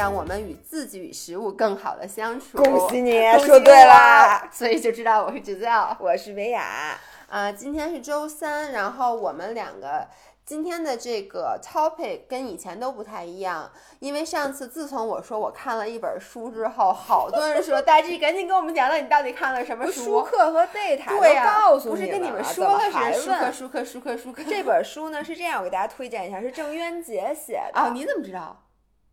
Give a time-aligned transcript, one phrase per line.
[0.00, 2.56] 让我们与自己与食物更好的相处。
[2.56, 4.48] 恭喜你喜说对啦！
[4.50, 5.94] 所以就知道我是橘子药。
[6.00, 10.08] 我是维雅，啊，今天是周三，然后我们两个
[10.46, 20.22] 今天的这个 topic 跟以前都不太一样，因为上次自从我说我看了一本书之后，好多人说大 G 赶紧给我们讲讲你到底看了什么书舒。
[20.24, 27.78] 克和贝塔都对呀、告诉不是跟你了们说了还是舒克舒克舒克舒克这本书呢是这样，我给大家推荐一下，是郑渊洁写的。
[27.78, 28.62] 哦，你怎么知道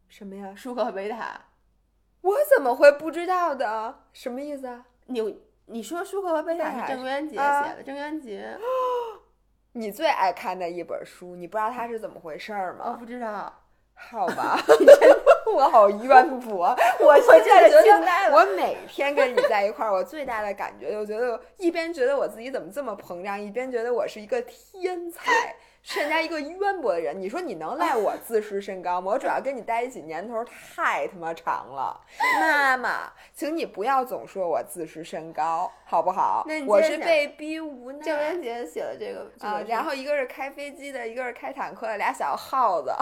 [0.07, 0.53] 什么呀？
[0.55, 1.39] 舒克和贝塔？
[2.21, 4.03] 我怎么会不知道的？
[4.13, 4.85] 什么意思啊？
[5.05, 8.57] 你你说舒克和贝塔是郑渊洁啊写的，郑渊洁
[9.73, 12.97] 你最爱看的一本书，你不知道它是怎么回事儿我吗？
[12.99, 13.53] 不知道。
[13.99, 14.55] 好吧，
[15.51, 25.55] 我好冤枉，我我现在觉得我每天跟你在一块儿，我最大的感觉就觉得，一边觉得我自己怎么这么膨胀，一边觉得我是一个天才，
[25.89, 27.17] 是人家一个渊博的人。
[27.17, 29.13] 你说你能赖我自视甚高吗？
[29.13, 31.97] 我主要跟你在一起年头太他妈长了。
[32.41, 36.83] 妈妈，请你不要总说我自视甚高，好不好那你？
[36.83, 38.03] 是被逼无奈。
[38.03, 42.93] 郑渊洁写的这个这啊个，然后一个是开飞机的，一个是开坦克的，俩小耗子。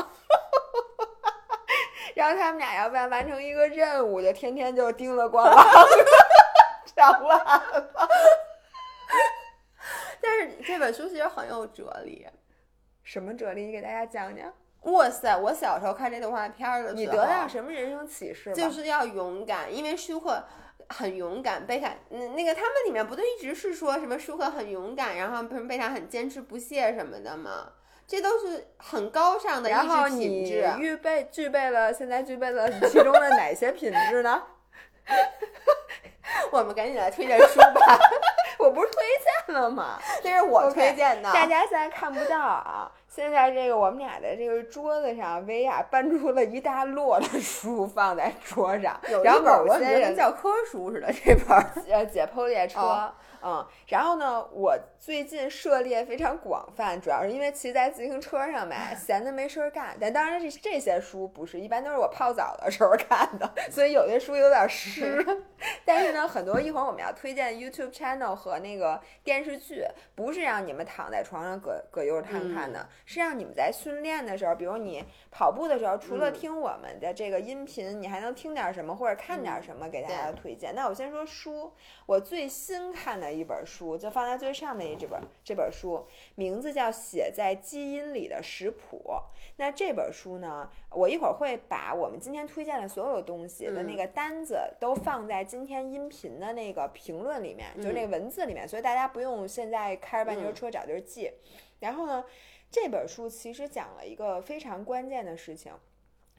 [2.13, 5.57] 然后他们俩要不然完成一个任务，就天天就叮了咣啷
[6.95, 7.63] 上了。
[10.21, 12.27] 但是这本书其实很有哲理。
[13.05, 13.67] 什么哲理？
[13.67, 14.51] 你给大家讲讲。
[14.91, 15.37] 哇塞！
[15.37, 18.55] 我小时候看这动画片儿的时候，你得到什么人生启示吗？
[18.55, 20.43] 就是要勇敢，因为舒克
[20.89, 27.71] 很勇敢，贝塔嗯那个他们里面不都一直是说什么舒克很勇敢，然后什么贝塔很坚持不懈什么的吗？
[28.07, 30.67] 这都是很高尚的然后品你质。
[30.79, 34.43] 预备具备了，现在具备了其中的哪些品质呢？
[36.51, 37.99] 我们赶紧来推荐书吧，
[38.65, 39.03] 我不是推
[39.47, 39.99] 荐了吗？
[40.23, 41.31] 那是我推荐的。
[41.31, 52.79] 大家现在看不到啊，现在这个我们俩的这个桌子上，薇娅搬出了一大摞的书放在桌上，有然后我觉得某些人跟教科书似的，这本儿 呃解剖列车。
[52.79, 53.13] 哦
[53.47, 59.95] 嗯，然后呢，我最近涉猎非常广泛，主要是因为骑在自行车上呗， 闲的没事儿干。
[60.01, 65.23] 但当然这这些书不是，一般都是我泡澡的时候看的，所以有些书有点湿。
[65.85, 69.83] 但是呢，很多一会儿我们要推荐 YouTube channel 和那个电视剧，
[70.13, 76.35] 不是让你们躺在床上葛葛优瘫看的，是让你们在训练的时候，比如你跑步的时候，除了嗯。
[76.35, 80.75] 听我们的这个音频，你还能听点什么或者看点什么给大家推荐。
[80.75, 81.71] 那我先说书，
[82.05, 86.05] 我最新看的一本书，就放在最上面这本这本书，
[86.35, 89.01] 名字叫《写在基因里的食谱》。
[89.57, 101.31] 那这本书呢，我一会儿会把我们今天推荐的所有东西的那个单子都放在今天音频的那个评论里面，就是那个文字里面，所以大家不用现在开着半截车找地儿记。
[101.79, 102.25] 然后呢，
[102.71, 105.73] 这本书其实讲了一个非常关键的事情，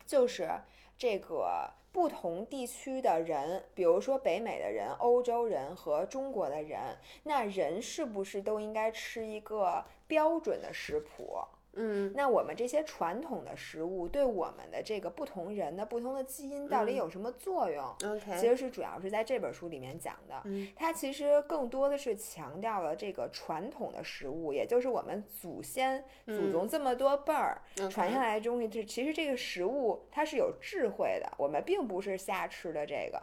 [0.06, 0.50] 就是
[0.98, 11.38] 这个不同地区的人，比如说北美的人、欧洲人和中国的人，那人是不是都应该吃一个标准的食谱？
[11.76, 20.40] 嗯那我们这些传统的食物对我们的这个不同人的不同的基因到底嗯有什么作用？，OK，其实是主要是在这本书里面讲的。
[20.44, 28.68] 嗯它其实更多的是强调了这个传统的食物，也就是我们祖先、祖宗这么多辈儿、嗯传下来的东西。
[28.68, 33.22] 这其实这个食物它是有智慧的，我们并不是瞎吃的这个。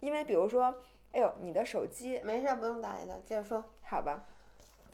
[0.00, 0.74] 因为比如说，
[1.12, 3.64] 哎呦，你的手机没事儿，不用打铃的，接着说。
[3.80, 4.26] 好吧，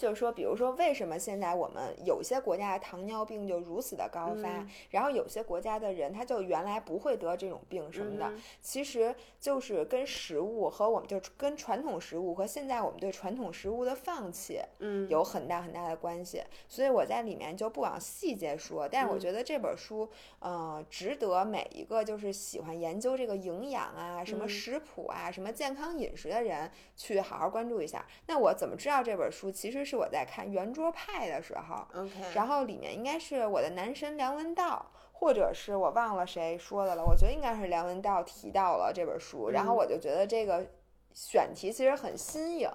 [0.03, 16.43] 就是说，比如说，为什么现在我们有些国家的糖尿病就如此的高发，嗯然后有些国家的人他就原来不会得这种病什么的，嗯其实就是跟食物和我们就跟传统食物和现在我们对传统食物的放弃嗯，有很大很大的关系。
[16.67, 28.05] 所以我在里面就不往细节说，但是我嗯觉得这本书，呃，值得每一个就是喜欢研究这个营养啊、什么嗯食谱啊、什么健康饮食的人去好好关注一下。
[28.27, 29.49] 那我怎么知道这本书？
[29.53, 40.67] 其实是我在看圆桌派的时候，OK，然后里面应该是我的男神梁文道，或者是我忘了谁说的了，我觉得应该是梁文道提到了这本书，然后嗯我就觉得这个
[41.13, 42.71] 选题其实很新颖，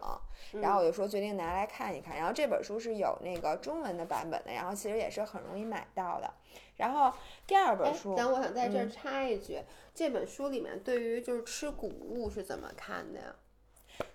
[0.61, 2.15] 然后我嗯就说决定拿来看一看。
[2.15, 6.31] 然后这本书是有那个中文的版本的，然后其实也是很容易买到的。
[6.75, 7.11] 然后
[7.47, 9.59] 第二本哎书，等我想在这儿嗯插一句，
[9.95, 13.35] 这本书里面对于就是吃谷物是怎么看的呀？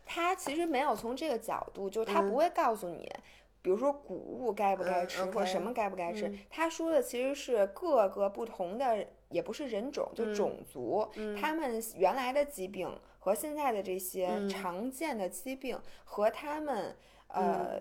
[0.04, 2.28] 它其实没有从这个角度，就是它嗯。
[2.28, 3.10] 不会告诉你。
[3.60, 11.36] 比如说谷物该不该嗯吃，或者什么该不该吃嗯，他说的其实是各个不同的，也不是人种，就嗯种族，嗯。
[11.36, 14.48] 他们原来的疾病和现在的这些嗯。
[14.48, 16.96] 常见的疾病和他们
[17.28, 17.80] 呃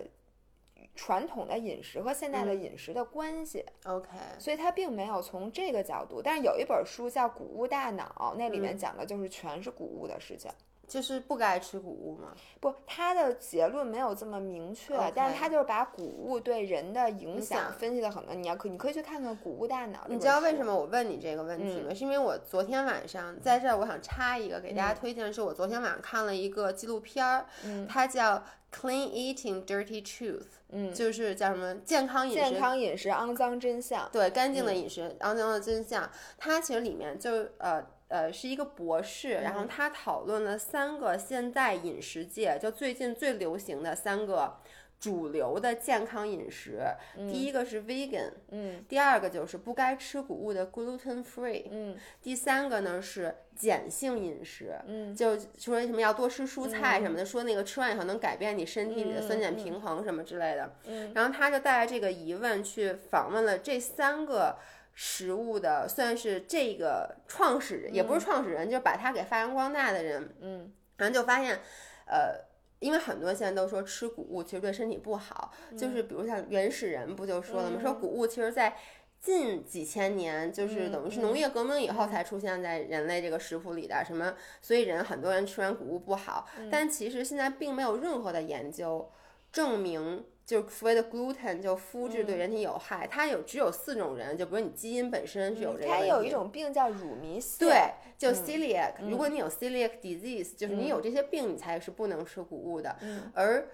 [0.94, 4.08] 传统的饮食和现在的饮食的关系，OK，
[4.38, 6.22] 所以他并没有从这个角度。
[6.22, 8.78] 但是有一本书叫《谷物大脑》，那里面嗯。
[8.78, 10.48] 讲的就是全是谷物的事情。
[10.92, 12.34] 就是不该吃谷物吗。
[12.60, 18.34] 不，他的结论没有这么明确但是他就是把谷物对人的影影响响分析的很多。
[18.34, 20.00] 你要可你可以去看看《谷物大脑》。
[20.08, 20.62] 你知道为什？
[20.62, 21.86] 么我问你这个问题吗？
[21.88, 28.36] 嗯是因为我昨天晚上在这儿，我想插一个给大家嗯推荐的是，我昨天晚上看了一个纪录片儿，嗯它叫
[28.72, 30.40] 《Clean Eating Dirty Truth》，
[30.70, 34.08] 嗯，就是叫什么健康饮食健康饮食肮脏真相。
[34.12, 36.08] 对，干净的嗯饮食，肮脏的真相。
[36.38, 44.58] 它其实里面就呃呃是一个博士，然嗯后他讨论了三个现在饮食界就最近最流行的三个
[45.00, 46.82] 主流的健康饮食。
[47.16, 54.74] 第一个是 vegan，嗯第二个就是不该吃谷物的 gluten free，嗯第三个呢是碱性饮食。
[54.86, 60.72] 嗯就说什么要多吃蔬菜什么的，说那个吃完以后能改变你身体里的酸碱平衡什么之类的。
[60.86, 64.56] 嗯然后他就带着这个疑问去访问了这三个
[64.94, 70.34] 食物的，算是这个创始人，也不是创始人，就是把它给发扬光大的人。
[70.40, 71.60] 嗯然后就发现，
[72.06, 72.50] 呃。
[72.82, 77.78] 因为很多现在都说吃谷物其实对身体不好，就是比如像原始人不就说了吗？
[77.80, 78.76] 说谷物其实在
[79.20, 89.08] 近几千年，就是等于是农业革命以后才出现在人类这个食谱里的什么，所以人很多人吃完谷物不好，但其实现在并没有任何的研究
[89.52, 90.24] 证明。
[90.44, 97.58] 就是所谓的 gluten 就麸质对人体有害，它有只有四种人，就比如你基因本身是有这个它有一种病叫乳糜泻。
[97.58, 102.96] 对，就 celiac，、如果你有 celiac disease，就是你有嗯这些病，你才是不能吃谷物的。
[103.02, 103.68] 嗯而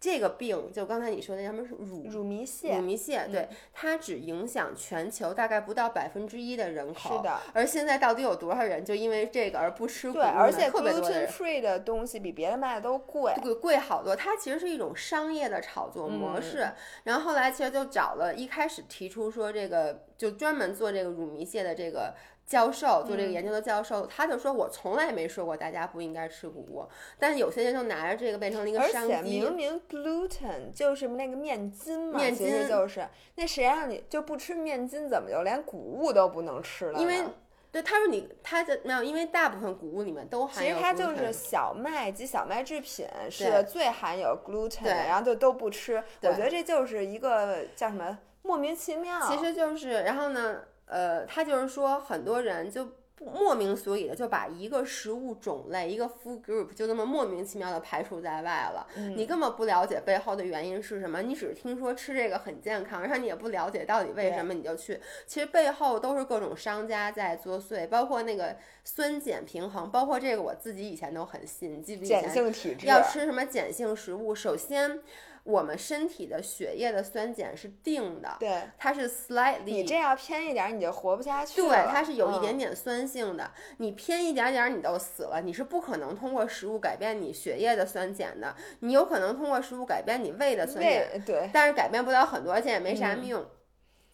[0.00, 2.86] 这个病，就刚才你说的，什么是乳乳糜泻乳。
[2.86, 7.18] 糜泻，对，它只影响全球大概不到百分之一的人口。
[7.18, 7.38] 是的。
[7.52, 10.32] 而现在到底有多少人就因为这个而不吃谷物对，呢？
[10.38, 11.28] 而且特别多的 gluten 人。
[11.28, 13.34] free 的东西比别的卖的都贵。
[13.42, 16.66] 贵贵好多，它其实是一种商业的炒作模式。
[17.04, 22.14] 然后后来其实就找了，一开始提出说这个就专门做这个乳糜泻的这个
[22.50, 26.84] 教授，做这个研究的教授，他就说我从来没说过大家不应该吃谷物，
[27.16, 29.54] 但是有些人就拿着这个变成了一个商机且明。
[29.54, 33.06] 明 gluten 就是那个面筋嘛，面其实筋就是
[33.36, 36.98] 那谁让你就不吃面筋，怎么就连谷物都不能吃了？
[36.98, 37.22] 因为
[37.70, 46.02] 对他说你他的没有，因为大部分谷物里面都含有其实它就是小麦及小麦制品是最含有 gluten 的，然后就都不吃。
[46.22, 49.20] 我觉得这就是一个叫什么莫名其妙。
[49.20, 52.84] 其实就是，然后呢，呃，他就是说，很多人就
[53.14, 58.86] 不莫名所以的就把一个食物种类、一个 food group 就这么莫名其妙的排除在外了。
[58.96, 64.98] 嗯你根本不了解背后的原因是什么，你只是听说吃这个很健康，然后你也不了解到底为什么你就去。
[65.26, 74.34] 其实背后都是各种商家在作祟，包括那个酸碱平衡，包括这个我自己以前都很信，你记不记得以碱前性体质要吃什么碱性食物？
[74.34, 74.98] 首先，
[75.44, 81.68] 我们身体的血液的酸碱是定的，对它是 slightly 你这要偏一点儿，你就活不下去了。
[81.68, 83.50] 对，它是有一点嗯点酸性的。
[83.78, 85.40] 你偏一点点儿，你都死了。
[85.40, 88.54] 你是不可能通过食物改变你血液的酸碱的。
[88.80, 93.44] 你有可能通过食物改变你胃的酸碱，对但是改变不了很多，而且也没嗯啥用。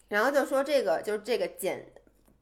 [0.09, 1.83] 然后就说这个就是这个碱。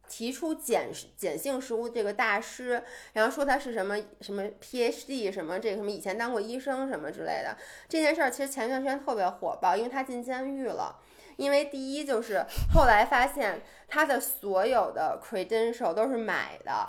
[0.07, 0.87] 提出碱
[1.19, 7.55] 碱性食物这个大师，然后说他是什么什么 PhD 什么这个什么以前当过医生什么之类的。
[7.87, 10.95] 这件事儿其实前段时间特别火爆，因为他进监狱了。
[11.37, 16.87] 因为第一就是后来发现他的所有的 credential 都是买的，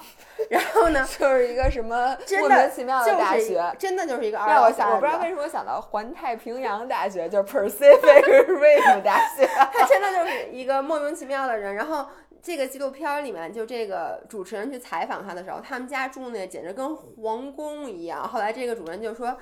[0.50, 3.76] 然后呢， 就是一个什么 莫名其妙的大就是学。
[3.76, 9.44] 真的就是一个二让我想，幺我不知道为什么我想到环太平洋大学，就是 Pacific Rim 大学。
[9.74, 11.74] 他真的就是一个莫名其妙的人。
[11.74, 12.06] 然后
[12.46, 18.22] 这个纪录片里面，就这个主持人去采访他的时候，他们家住那简直跟皇宫一样。
[18.28, 19.36] 后来这个主人就说。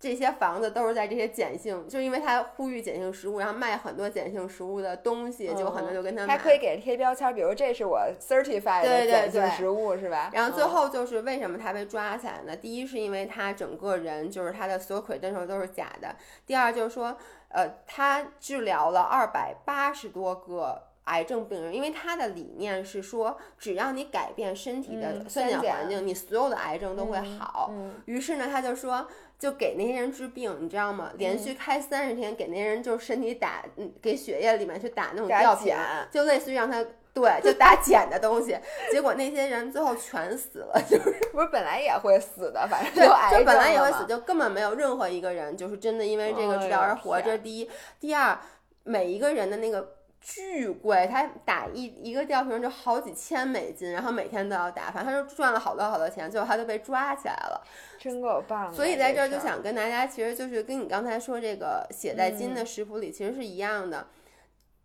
[0.00, 6.36] 这些房子都是在这些碱性，就因为他呼吁碱性食物，然后卖很多碱性食物的东西，就很多就跟他买。
[6.36, 10.30] 还可以给贴标签，比如这是我 certified 的碱性对食物，是吧？
[10.34, 12.54] 然后最嗯后就是为什么他被抓起来呢？
[12.54, 17.16] 第一是因为他整个人就是他的所有 credential 都是假的，第二就是说，
[17.48, 20.82] 呃，他治疗了二百八十多个。
[21.04, 27.68] 癌症病人，因为他的理念是说，只要你改变身体的嗯酸碱环境，你所有的癌症都会好。
[27.72, 29.06] 嗯于是呢，他就说，
[29.38, 31.12] 就给那些人治病，你知道吗？
[31.18, 36.82] 连嗯续开三十天，给那些人就是身体打，嗯，给血液里面去打那种打吊瓶碱，就类似于让他
[37.12, 38.56] 对，就打碱的东西。
[38.90, 47.12] 结果那些人最后全死了， 就是不是本来也会死的，反正对，癌症就本来也会死，就根本没有任何一个人就是真的因为这个治疗而活。
[47.12, 47.70] 哎呦这是第一，
[48.00, 48.38] 第二，
[48.84, 49.96] 每一个人的那个。
[50.26, 57.62] 巨贵，他打一一个吊瓶就好几千美金，然后每天都要打，反正他就赚了好多好多钱，最后他就被抓起来了。
[57.98, 58.72] 真够棒的！
[58.74, 64.06] 所以在这儿就想跟大家，其实就是跟你刚才说这个写在金嗯的食谱里其实是一样的。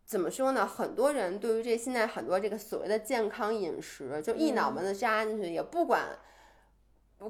[0.06, 0.68] 怎么说呢？
[0.68, 6.02] 很多人对于这现在很多这个所谓的健康饮食，就一嗯脑门子扎进去，也不管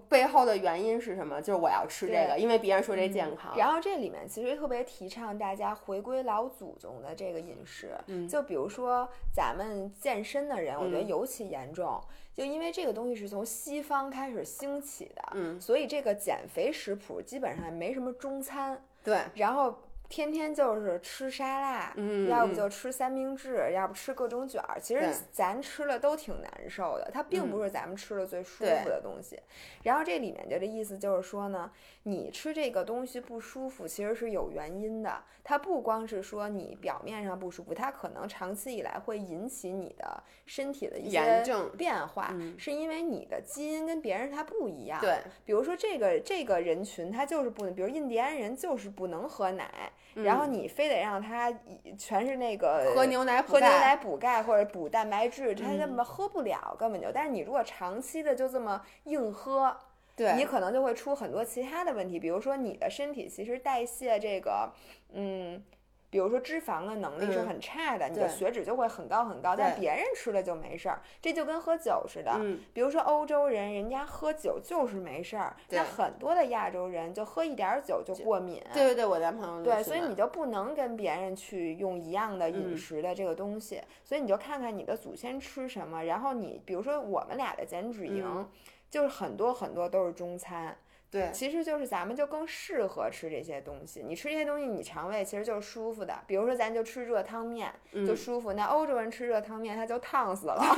[0.08, 3.58] 背后的原因是什么，就是我要吃这个，因为别人说这健康。
[3.58, 8.28] 然后这里面其实特别提倡大家回归老祖宗的这个饮食，嗯。
[8.28, 11.08] 就比如说咱们健身的人，我觉得嗯。
[11.08, 12.00] 尤其严重，
[12.36, 19.76] 就因为这个东西是从西方开始兴起的，嗯，所以这个减肥食谱基本上没什么中餐，对，然后。
[20.10, 24.80] 天天就是吃沙拉，嗯要不嗯就吃三明治，要不吃各种卷儿。
[24.82, 29.40] 其实咱吃了都挺难受的，它并不是咱们吃的最舒服的东西。
[29.84, 31.72] 然后这里面就这意思就是说呢，
[32.04, 35.24] 你吃这个东西不舒服，其实是有原因的。
[35.42, 41.44] 它不光是说你表面上不舒服，它可能长期以来会引起你的身体的一些
[41.78, 45.00] 变化，嗯是因为你的基因跟别人它不一样。
[45.02, 49.92] 对，比如说这个这个人群，他就是不能，比如印第安人就是不能喝奶，
[50.24, 57.12] 然后你非得让他以全是那个嗯喝牛奶补喝牛钙奶补钙或者补蛋白质，他嗯根本喝不了，根本就。
[57.12, 59.76] 但是你如果长期的就这么硬喝，
[60.16, 64.72] 对，你可能就会出很多其他的问题，比如说你的身体其实代谢这个，
[65.14, 65.64] 嗯。
[66.10, 72.32] 比如说脂肪的能力是嗯很差的，你的血脂就会很高很高，但别人吃了就没事儿，这就跟喝酒似的。
[72.40, 78.62] 嗯，比如说欧洲人，人家喝酒就是没事儿，对那很多的亚洲人就喝一点儿酒就过敏。
[78.74, 88.50] 对对对，我男朋友对，所以你就不能跟别人去用一样的饮嗯食的这个东西，所以你就看看你的祖先吃什么，然后你比如说我们俩的减脂营，嗯
[88.90, 90.76] 就是很多很多都是中餐，
[91.12, 94.04] 对其实就是咱们就更适合吃这些东西。
[94.04, 96.20] 你吃这些东西，你肠胃其实就是舒服的。
[96.28, 100.62] 比如说咱就吃热汤面就嗯舒服，那欧洲人吃热汤面他就烫死了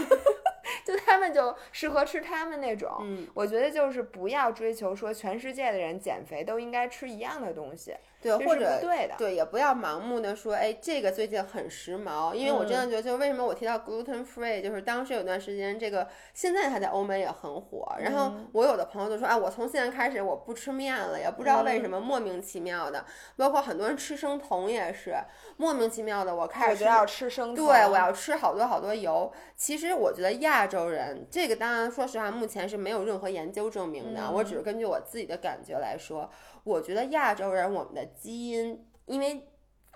[0.86, 2.90] 就他们就适合吃他们那种。
[3.02, 9.16] 嗯，我觉得就是不要追求说全世界的人减肥都应该吃一样的东西，对，或者对的。
[9.18, 17.92] 对，也不要盲目的说，哎，这个最近很时髦，因为我真嗯的觉得，就是为什么我提到 gluten free，就是当时有段时间，这个现在它在欧美也很火。
[18.00, 23.04] 然后嗯我有的朋友就说，啊，我从现在开始我不吃面了，也不知道为什么，嗯莫名其妙的，
[23.36, 25.16] 包括很多人吃生酮也是
[25.58, 29.32] 莫名其妙的，我开始要吃生对，我要吃好多好多油。
[29.56, 34.30] 其实我觉得亚洲人这个，当然说实话，目前是没有任何研究证明的。
[34.32, 36.30] 我只是根据我自己的感觉来说，
[36.64, 39.48] 我觉得亚洲人我们的基因，因为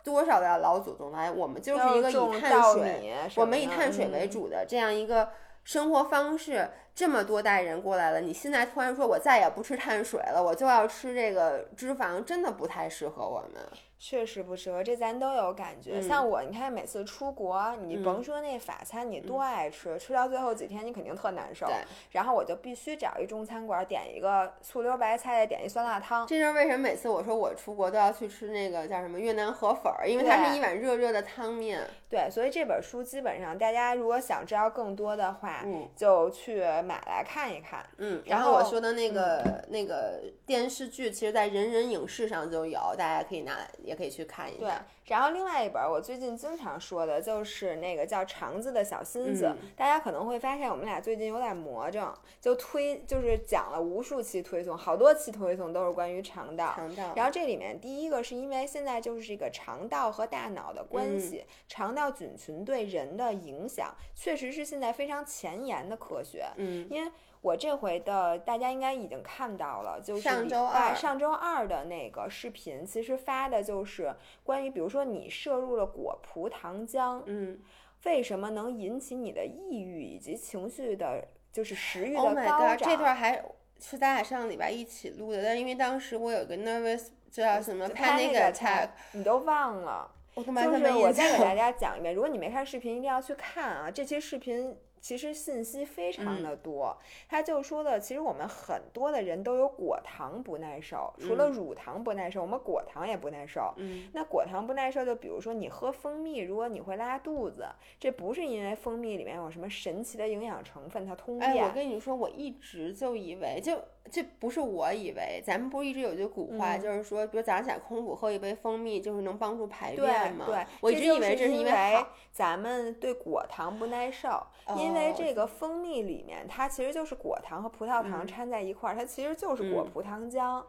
[0.03, 5.29] 多少的老祖宗来，我们就是一个以碳水，我们以碳水为嗯主的这样一个
[5.63, 6.69] 生活方式。
[6.95, 13.61] 这么多代人过来了，你现在突然说我再也不吃碳水了，我就要吃这个脂肪，真的不太适合我们。
[13.97, 15.93] 确实不适合，这咱都有感觉。
[15.95, 21.75] 嗯像我，你看每次出国，你嗯甭说那法餐，你多爱吃，吃到最后几天你肯定特难受对。
[22.11, 26.27] 然后我就必须找一中餐馆，点一个醋溜白菜，再点一酸辣汤。
[26.27, 31.81] 这就是为什么每次我说我出国都要去吃那个叫什么越南河粉儿，因为它是一碗热热的汤面。
[32.07, 37.85] 对，所以这本书基本上大家如果想知道更多的话，嗯就去买来看一看。
[37.97, 56.73] 嗯，然然后我说的那个、那个电视剧，其实在人人影视上就有，大家可以拿来也可以去看一对下。，然后另外一本我最近经常说的就是那个叫《肠子的小心思》嗯大家可能会发现我们俩最近有点魔怔，就推就是讲了无数期推送，好多期推送都是关于肠道。
[56.75, 66.45] 肠道，然后这里面第一个是因为现在就是这个肠道和大脑的关嗯系，肠道菌群对人的影响，确实是现在非常前沿的科学。
[66.57, 67.11] 嗯因为
[67.45, 77.59] 我这回的大家应该已经看到了，就是上周二拜上周二的那个视频，其实发的就是关于，比如说你摄入了果葡糖浆，嗯
[78.05, 82.89] 为什么能引起你的抑郁以及情绪的，就是食欲的，Oh my 高 god，涨。
[82.89, 83.43] 这段还
[83.79, 90.11] 是咱俩上礼拜一起录的，但因为当时我有个 nervous 这叫什么 panic panic attack，你都忘了。
[90.35, 91.55] 就是我再给大。
[91.55, 93.89] 家讲一遍，如果你没看视频，一定要去看啊！
[93.89, 96.97] 这期视频其实信息非常嗯的多，
[97.29, 103.71] 他就说的，其实我们很多的人都有果糖不耐受，除了嗯乳糖不耐受，我们果糖也不耐受。
[103.77, 107.67] 嗯那果糖不耐受，就比如说你喝蜂蜜，如果你会拉肚子，
[107.99, 111.63] 这不是因为蜂蜜里面有什么神奇的营养成分，它通哎，便。
[111.63, 113.79] 我跟你说，我一直就以为，就
[114.11, 120.45] 这不是我以为，咱们不是一直有句古话，嗯就是说，比如早上起来空腹喝一杯蜂蜜，就是能帮助排便吗？
[120.45, 122.05] 对，我一直以为这是因为。
[122.31, 124.45] 咱们对果糖不耐受，
[124.75, 130.61] 因为哦这个蜂蜜里面它其实就是果糖和葡萄糖嗯掺在一块儿，它其实就是果嗯葡糖浆。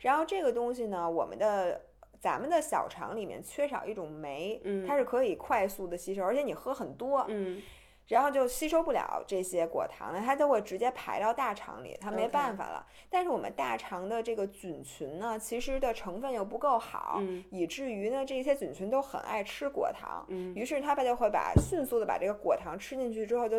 [0.00, 1.80] 然后这个东西呢，我们的
[2.20, 7.62] 咱们的小肠里面缺少一种酶，嗯它是可以快速的吸收，而且你喝很多，嗯
[8.06, 12.86] 然后就吸收不了这些果糖了，它就会直接排到大肠里，它没办法了。
[13.08, 23.56] 但是我们大肠的这个菌群呢，其实的成分又不够好，嗯以至于呢这些菌群都很爱吃果糖，嗯于是它们就会把迅速的把这个果糖吃进去之后，就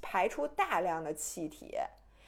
[0.00, 1.74] 排出大量的气体。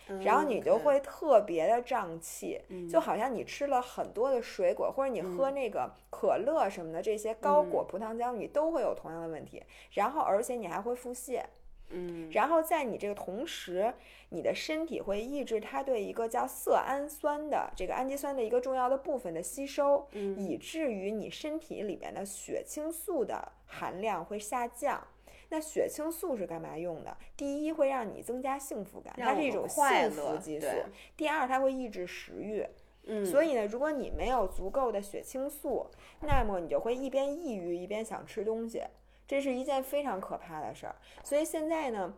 [0.08, 9.62] 嗯，然后你就会特别的胀气，嗯就好像你吃了很多的水果，或者你喝那个可乐什么的，这些高果葡糖浆，你都会有同样的问题。
[9.92, 11.42] 然后，而且你还会腹泻。
[11.90, 13.94] 嗯然后在你这个同时，
[14.28, 25.02] 你的身体会抑制它对一个叫色氨酸的这个氨基酸的一个重要的部分的吸收，嗯以至于你身体里面的血清素的含量会下降。
[25.50, 27.16] 那血清素是干嘛用的？
[27.36, 30.68] 第一，会让你增加幸福感，它是一种幸福激素；
[31.16, 32.66] 第二，它会抑制食欲。
[33.10, 35.86] 嗯，所以呢，如果你没有足够的血清素，
[36.20, 38.82] 那么你就会一边抑郁一边想吃东西，
[39.26, 40.94] 这是一件非常可怕的事儿。
[41.24, 42.12] 所以现在呢，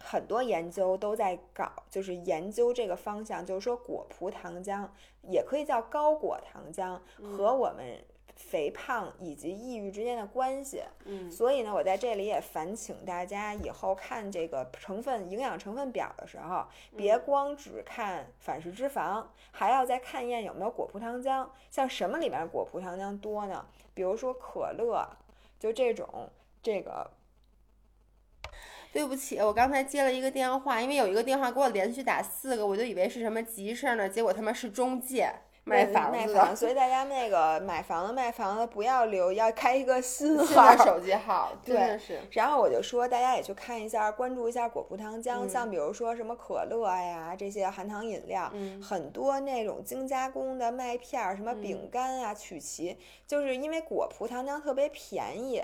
[0.00, 4.88] 很多研究都在搞，就是研究这个方向，就是说果葡糖浆
[5.22, 8.04] 也可以叫高果糖浆和我们
[8.36, 10.82] 肥胖以及抑郁之间的关系。
[11.04, 16.64] 嗯所以呢，我在这里也烦请大家以后看这个成分营养成分表的时候，
[16.96, 21.48] 别光只看反式脂肪，还要再看一眼有没有果葡糖浆。
[21.70, 23.66] 像什么里面果葡糖浆多呢？
[23.94, 25.08] 比如说可乐，
[25.60, 26.28] 就这种
[26.62, 27.10] 这个
[28.92, 35.32] 对不起，我刚才接了一个电话，因为有一个电话给我连续打四个，我就以为是什么急事儿呢，结果他妈是中介
[35.64, 40.84] 卖房子，卖房，所以大家那个买房子卖房子不要留，要开一个新新号的。
[40.84, 55.62] 手机号， 真对的是，然后我就说，大家也去看一下，关注一下果葡糖浆，嗯像比如说什么可乐呀这些含糖饮料，嗯很多那种精加工的麦片儿，什么饼干啊、曲奇，就是因为果葡糖浆特别便宜，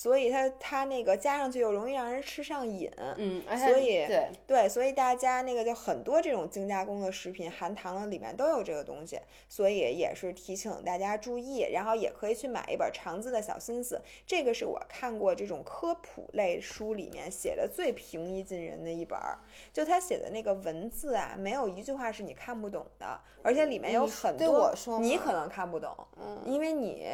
[0.00, 2.90] 所以它它那个加上去又容易让人吃上瘾。
[3.18, 19.38] 嗯，所以对，对，所以大家那个就很多这种精加工的食品含糖的里面都有这个东西，所以也是提醒大家注意，然后也可以去买一本《肠子的小心思》，这个是我看过这种科普类书里面写的最平易近人的一本儿，
[19.70, 27.06] 就他写的那个文字啊，没有一句话是你看不懂的，而且里面有很多你可能看不懂，嗯，因为你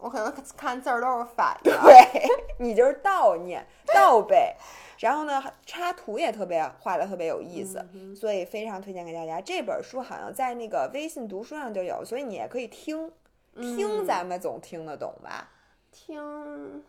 [0.00, 4.54] 我可能看字儿都是反的，对 你就是倒念倒背，
[4.98, 9.40] 然后呢，插图也特别画的特别有意思，嗯所以非常推荐给大家。
[9.40, 13.12] 这本书好像在那个微信读书上就有，所以你也可以听，
[13.54, 15.50] 听嗯咱们总听得懂吧？
[15.92, 16.84] 听，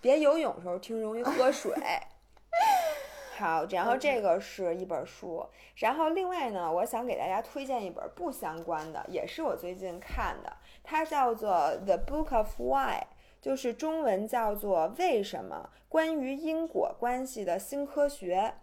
[0.00, 1.72] 别游泳的时候听，容易喝水。
[3.38, 5.46] 好，然后这个是一本书，
[5.76, 10.50] 然后另外呢，我想给大家推荐一本不相关的，也是我最近看的，
[10.88, 11.50] 它叫做
[11.84, 13.00] 《The Book of Why》，
[13.40, 18.54] 就是中文叫做《为什么：关于因果关系的新科学》。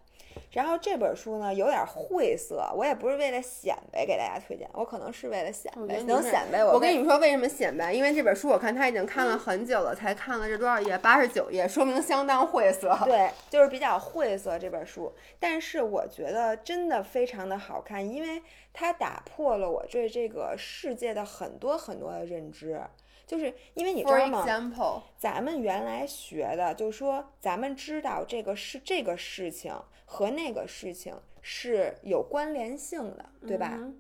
[0.51, 10.97] 然后这本书呢有点晦涩，我也不是为了显摆给大家推荐，我可能是为了显摆，能显摆我我跟你们说为什么显摆，因为这本书我看他已经看了很久了，才看了这多少页？
[10.99, 12.97] 八十九页，说明相当晦涩。
[13.05, 18.41] 对，就是比较晦涩这本书，但是我觉得真的非常的好看，因为
[18.71, 22.81] 它打破了我对这个世界的很多很多的认知。
[23.33, 29.73] 就是因为你知道吗？example，咱们原来学的，就是说咱们知道这个是这个事情
[30.05, 33.71] 和那个事情是有关联性的，对吧？
[33.73, 33.99] 嗯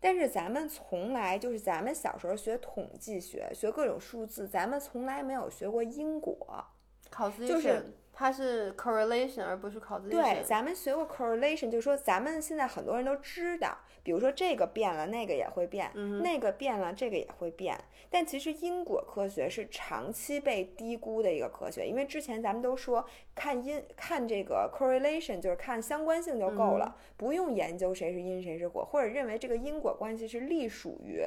[0.00, 6.62] 但是咱们从来就是咱们小时候学统计学，学各种数字，咱们从来没有学过因果。
[7.10, 10.10] causation，就是它是 correlation 而不是 causation。
[10.10, 17.76] 对，咱们学过 correlation，就是说咱们现在很多人都知道，比如说这个变了，那个也会变，嗯那个变了，这个也会变。
[18.10, 31.24] 但其实因果科学是长期被低估的一个科学，因为之前咱们都说看因看这个 correlation 就是看相关性就够了，不用研究谁是因谁是果，或者认为这个因果关系是隶属于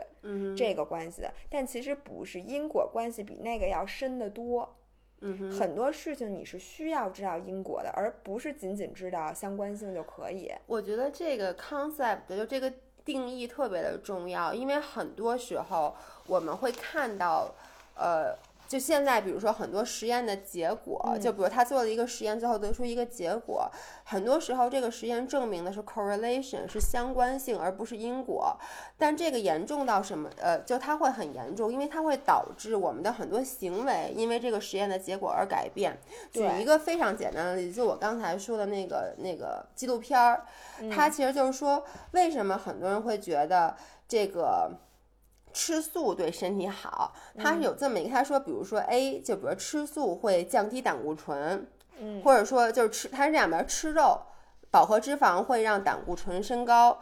[0.56, 1.34] 这个关系的。
[1.50, 4.77] 但其实不是，因果关系比那个要深得多。
[5.22, 10.52] 嗯，很多事情你是需要知道因果的，而不是仅仅知道相关性就可以。
[10.66, 12.72] 我觉得这个 concept 就这个
[13.04, 17.54] 定义特别的重要，因为很多时候我们会看到，
[17.96, 18.36] 呃。
[18.68, 23.72] 就现在，比如说很多实验的结果，嗯就比如他做了一个实验，最后得出一个结果，
[24.04, 28.58] 很多时候这个实验证明的是 correlation，是相关性，而不是因果。
[28.98, 30.30] 但这个严重到什么？
[30.38, 35.98] 呃，就它会很严重，因为它会导致我们的很多行为因为这个实验的结果而改变。
[36.34, 40.46] 举一个非常简单的例子，就我刚才说的那个那个纪录片儿，
[40.94, 43.76] 它其实就是说，为什么很多人会觉得
[44.08, 44.72] 这个。
[45.58, 51.68] 吃素对身体好，它是有这么一个，他说，比如说 A，就比如吃素会降低胆固醇，
[52.00, 54.22] 嗯，或者说就是吃，它是这样，比如吃肉。
[54.70, 57.00] 饱和脂肪会让胆固醇升高，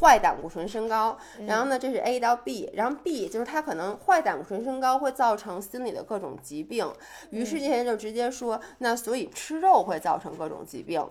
[0.00, 1.18] 坏胆固醇升高。
[1.46, 6.90] 然后呢，这是 A 到 B，然后 B 就是它可能坏胆固醇升高会造成心理的各种疾病。
[7.30, 11.04] 于是这些人就直接说，那所以吃肉会造成各种疾病，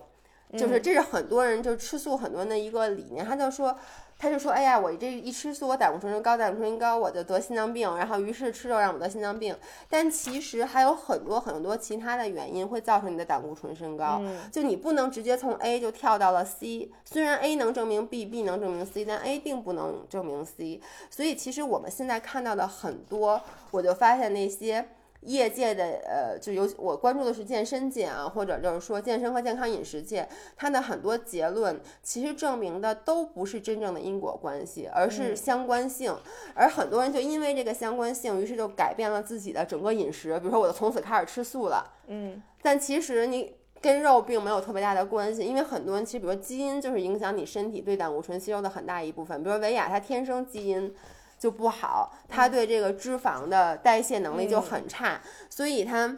[0.56, 3.24] 就是这是很多人就吃素很多人的一个理念。
[3.24, 3.76] 他就说。
[4.18, 7.96] 他就说：“哎呀，我这一吃素，我胆固醇高，胆固醇高，我就得心脏病。
[7.96, 9.56] 然后于是吃肉让我得心脏病。
[9.88, 14.20] 但其实还有很多很多其他的原因会造成你的胆固醇升高。
[14.50, 16.90] 就你不能直接从 A 就跳到了 C。
[17.04, 20.80] 虽然 A 能证明 B，B 能证明 C，但 A 并不能证明 C。
[21.08, 24.88] 所以其实我们现在看到的很多，我就发现那些。”
[25.22, 30.26] 业界的呃，就有我关注的是健身界啊，或者就是说健身和健康饮食界，
[30.56, 36.16] 它的很多结论其实证明的都不是真正的因果关系，而是相关性。
[36.54, 41.84] 而很多人就因为这个相关性，于是就改变了自己的整个饮食，比如说我就从此开始吃素了。
[42.06, 50.94] 嗯，但其实你跟肉并没有特别大的关系，因为很多人其实比如说基因就是影响你身体对胆固醇吸收的很大一部分，比如维亚她天生基因。
[51.38, 56.16] 就不好，他对这个脂肪的代谢能力就很差，所以他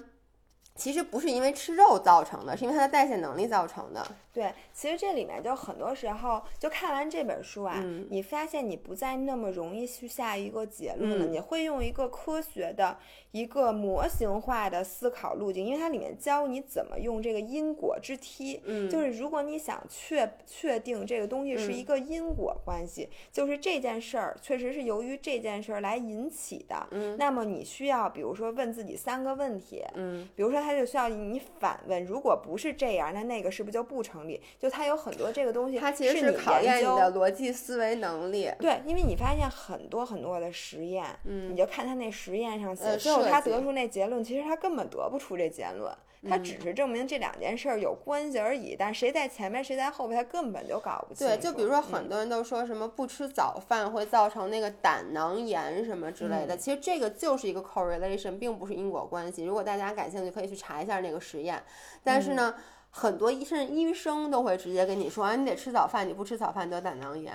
[0.75, 4.07] 其实不是因为吃肉造成的，是因为他的代谢能力造成的。
[4.33, 12.97] 对，其实这里面就很多时候，就看完这本书啊，你发现你不再那么容易去下一个结论了，你会用一个科学的、
[13.33, 34.20] 一个模型化的思考路径，因为它里面教你怎么用这个因果之梯，嗯，就是如果你想确确定这个东西是一个因果关系，就是这件事儿确实是由于这件事儿来引起的，嗯，那么你需要比如说问自己三个问题，嗯，比如说他就需要你反问，如果不是这样，那那个是不是就不成？
[34.59, 38.51] 就它有很多这个东西，它其实是考验你的逻辑思维能力。
[38.59, 45.93] 对，因为你发现很多很多的实验，嗯，你就看他那实验上写，最后他得出那结论，其实他根本得不出这结论，
[46.29, 48.77] 他只是证明这两件事儿有关系而已。
[48.79, 51.27] 但谁在前面，谁在后边，他根本就搞不清。
[51.27, 59.45] 对，就比如说很多人都说什么不吃早饭会造成那个胆囊炎什么之类的，其实这个就是一个 correlation，并不是因果关系。
[59.45, 61.63] 如果大家感兴趣，可以去查一下那个实验。
[62.05, 62.55] 但是呢。
[62.91, 67.33] 很多医生医生都会直接跟你说，你得吃早饭，你不吃早饭得胆囊炎。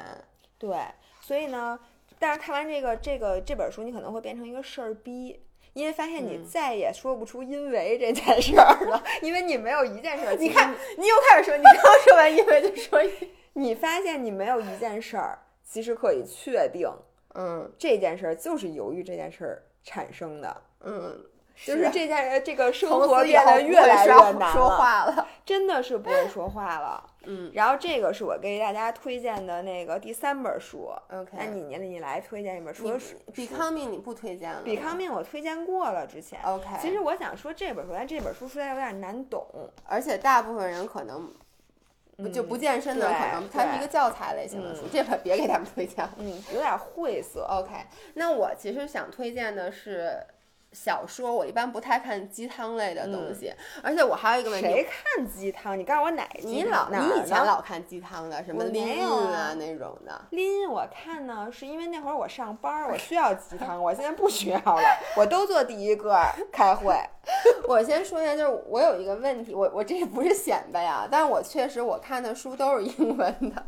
[0.58, 0.78] 对，
[1.22, 1.80] 所以呢，
[2.20, 5.41] 但是看完这个这个这本书，你可能会变成一个事儿逼，
[5.74, 10.36] 因为发现你再也说不出因为这件事儿了， 因为你没有一件事儿。
[10.36, 13.02] 你看，你又开始说，你刚说完因为就说，
[13.54, 16.89] 你发现你没有一件事儿，其实可以确定，
[17.34, 21.26] 嗯，这件事儿就是由于这件事儿产生的，嗯。
[21.63, 27.12] 就是这件这个生活变得越来越难说话了， 真的是不会说话了。
[27.28, 30.91] 嗯，然后这个是我给大家推荐的那个第三本书。
[31.12, 32.96] OK，那你你你来推荐一本书。
[33.34, 34.62] 比康命你不推荐了？
[34.63, 36.39] 比康命我推荐过了之前。
[36.44, 39.48] OK，其实我想说这本书，但这本书实在有点难懂，
[39.86, 41.34] 而且大部分人可能
[42.18, 46.12] 不就不健身的，可能它是一个教材类型的书，这本别给他们推荐了。
[46.18, 47.46] 嗯，有点晦涩。
[47.50, 47.72] OK，
[48.13, 50.22] 那我其实想推荐的是。
[50.75, 55.79] 小说我一般不太看鸡汤类的东西，而且我还有一个问题，谁看鸡汤？
[55.79, 56.27] 你告诉我哪？
[56.43, 60.21] 你老你以前老看鸡汤的，什么林荫啊那种的。
[60.31, 64.83] 林荫我看呢，是因为那会儿我上班，我需要鸡汤，我现在不需要了，
[65.15, 66.93] 我都做第一个开会。
[67.67, 73.63] 我先说一下，就是我有一个问题，我我这不是显摆呀，但是我确实我看的书都是英文的。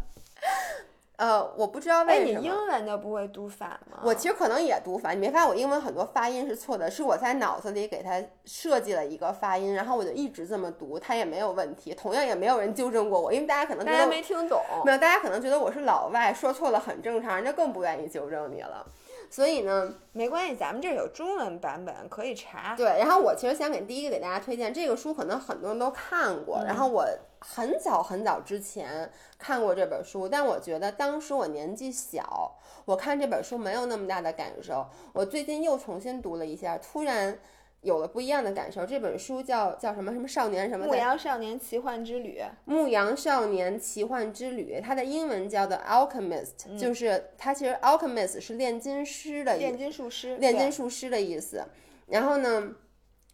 [1.18, 2.40] 呃，我不知道为什么。
[2.40, 4.00] 你英文就不会读反吗？
[4.04, 18.86] 我其实可能也读反，你没发现我英文很多发音是错的，是我在脑子里给它设计了一个发音，然后我就一直这么读，它也没有问题，同样也没有人纠正过我，因为大家可能大家没听懂，没有，大家可能觉得我是老外，说错了很正常，人家更不愿意纠正你了。
[19.30, 22.76] 所以呢，没关系，咱们这有中文版本可以查。
[22.76, 27.06] 对，然后我其实想给第一个给大家推荐这个书，可能很多人都看过，然后我
[27.40, 34.86] 很早很早之前看过这本书，但我觉得当时我年纪小，我看这本书没有那么大的感受。
[35.14, 37.40] 我最近又重新读了一下，突然。
[37.82, 38.86] 有了不一样的感受。
[38.86, 40.86] 这本书叫叫什么什么少年什么？
[40.86, 42.42] 牧羊少年奇幻之旅。
[42.66, 51.64] 牧羊少年奇幻之旅，它的英文叫做 Alchemist，就是它其实 Alchemist 是炼金师的炼金术师，炼金术师的意思。
[52.08, 52.72] 然后呢，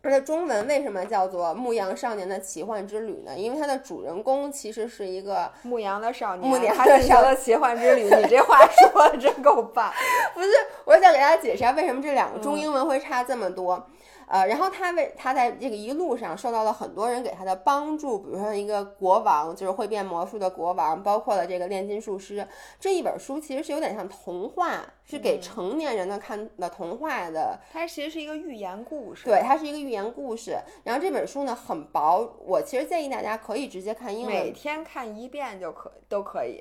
[0.02, 3.38] 它的中文为什么叫做牧羊少年的奇幻之旅呢？
[3.38, 8.04] 因为它的主人公其实是一个牧羊的少年，牧羊的少的奇幻之旅。
[8.04, 8.60] 你这话
[8.92, 9.92] 说的真够棒！
[10.34, 10.50] 不是，
[10.86, 13.88] 我想给大家解释一下为什么这两个中英文会差这么多。
[14.34, 22.48] 呃，然后他为他在这个一路上受到了很多人给他的帮助，比如说一个国王，就是会变魔术的国王，包括了这个炼金术师。
[22.80, 27.60] 这一本书其实是有点像童话，是给成年人的看的童话的。
[27.72, 29.26] 它其实是一个寓言故事。
[29.26, 30.58] 对，它是一个寓言故事。
[30.84, 36.60] 然后这本书呢很薄，我其实建议大家可以直接看英文，每天看一遍就可都可以。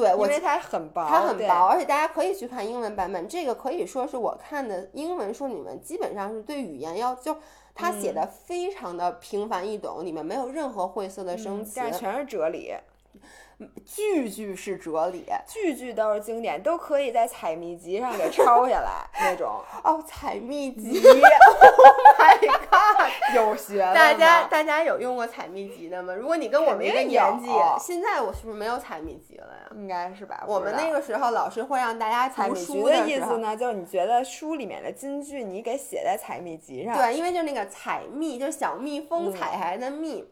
[0.00, 3.28] 对，因为它很薄，它很薄，而且大家可以去看英文版本。
[3.28, 7.36] 这个可以说是我看的英文书里面，基本上是对语言要就
[7.74, 12.74] 他写的非常的平凡易懂，里面没有任何晦涩的生词，全是哲理。
[13.84, 19.60] 句句是哲理，句句都是经典，都可以在采蜜集上给抄下来那种。
[19.82, 21.00] 哦，采蜜集，
[22.18, 22.38] My
[22.70, 26.14] God，有学大家大家有用过采蜜集的吗？
[26.14, 27.48] 如果你跟我们一个年纪，
[27.80, 29.70] 现在我是不是没有采蜜集了呀？
[29.74, 30.44] 应该是吧。
[30.46, 36.96] 我们那个时候老师会让大家采蜜集的意思呢，就是你觉得书里面的金句你给写在采蜜集上。
[36.96, 40.24] 对，因为就是那个采蜜，就是小蜜蜂采下来的蜜。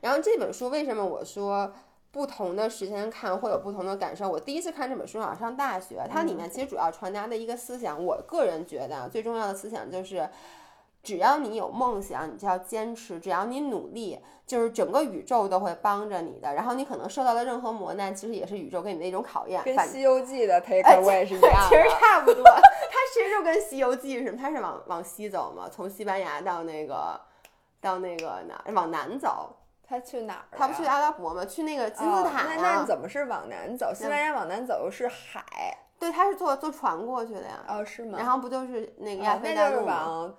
[0.00, 1.70] 然后这本书为什么我说？
[2.12, 4.28] 不同的时间看会有不同的感受。
[4.28, 10.28] 我第一次看这本书好像上大学，它里面其实主要传达的一个思想，我个人觉得最重要的思想就是，
[11.02, 16.52] 只要你有梦想，你就要坚持；只要你努力，就是整个宇宙都会帮着你的。
[16.54, 19.62] 然后你可能受到的任何磨难，其实也是宇宙给你的一种考验。
[19.62, 22.42] 跟《西游记》的 take away 是一样的，其实差不多。
[22.44, 24.36] 它其实就跟《西游记》是什么？
[24.36, 27.20] 它是往往西走嘛，从西班牙到那个
[27.80, 29.54] 到那个哪往南走。
[29.90, 30.56] 他去哪儿？
[30.56, 31.44] 他不去阿拉伯吗？
[31.44, 32.54] 去那个金字塔呀？
[32.56, 33.92] 那那怎么是往南走？
[33.92, 35.44] 西班牙往南走是海。
[35.98, 37.64] 对，他是坐坐船过去的呀。
[37.66, 38.16] 哦，是吗？
[38.16, 40.32] 然后不就是那个亚非大陆吗？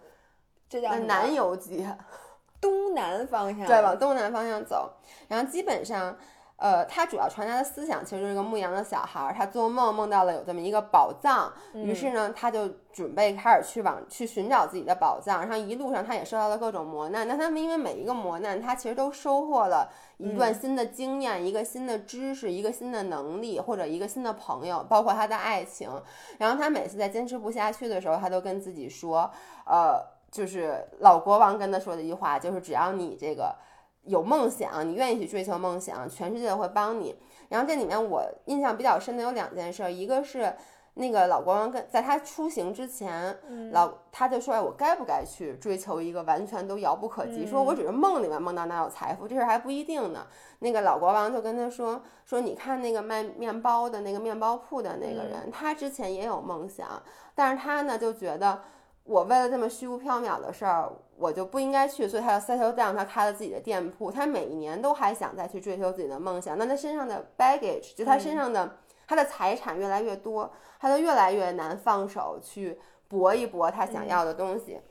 [0.70, 1.86] 这叫南游记，
[2.62, 3.68] 东南方向。
[3.68, 4.90] 对，往东南方向走。
[5.28, 6.18] 然后基本上。
[6.62, 15.40] 呃，他主要传达的思想其实就是一个牧羊的小孩儿，他做梦梦到了有这么一个宝藏，于是呢，他就准备开始去往去寻找自己的宝藏。
[15.42, 25.90] 然后一路上他也受到了各种磨难，那他们因为每一个磨难，他其实都收获了一段新的经验、一个新的知识、一个新的能力或者一个新的朋友，包括他的爱情。
[26.38, 29.28] 然后他每次在坚持不下去的时候，他都跟自己说，
[29.66, 33.56] 呃，就是老国王跟他说的一句话，就是只要你这个。
[34.04, 37.16] 有梦想，你愿意去追求梦想，全世界会帮你。
[37.50, 40.54] 然后这里面我印象比较深的有两件事，一个是
[40.94, 43.38] 那个老国王跟在他出行之前，
[43.72, 47.46] 老他就说：“哎，我该不该去追求一个完全都遥不可及？
[47.46, 50.26] 说我只是梦里面梦到那有财富，这事还不一定呢。”
[50.60, 57.02] 那个老国王就跟他说：“说你看那个卖面包的那个面包铺的那个人，他之前也有梦想，
[57.36, 58.62] 但是他呢就觉得。”
[59.04, 60.88] 我为了这么虚无缥缈的事儿，
[61.22, 64.12] 我就不应该去，所以他要 settle down，他开了自己的店铺。
[64.12, 66.58] 他每一年都还想再去追求自己的梦想。
[66.58, 74.82] 那他身上的 baggage，就他身上的他的财产越来越多，他就越来越难放手去搏一搏他想要的东西。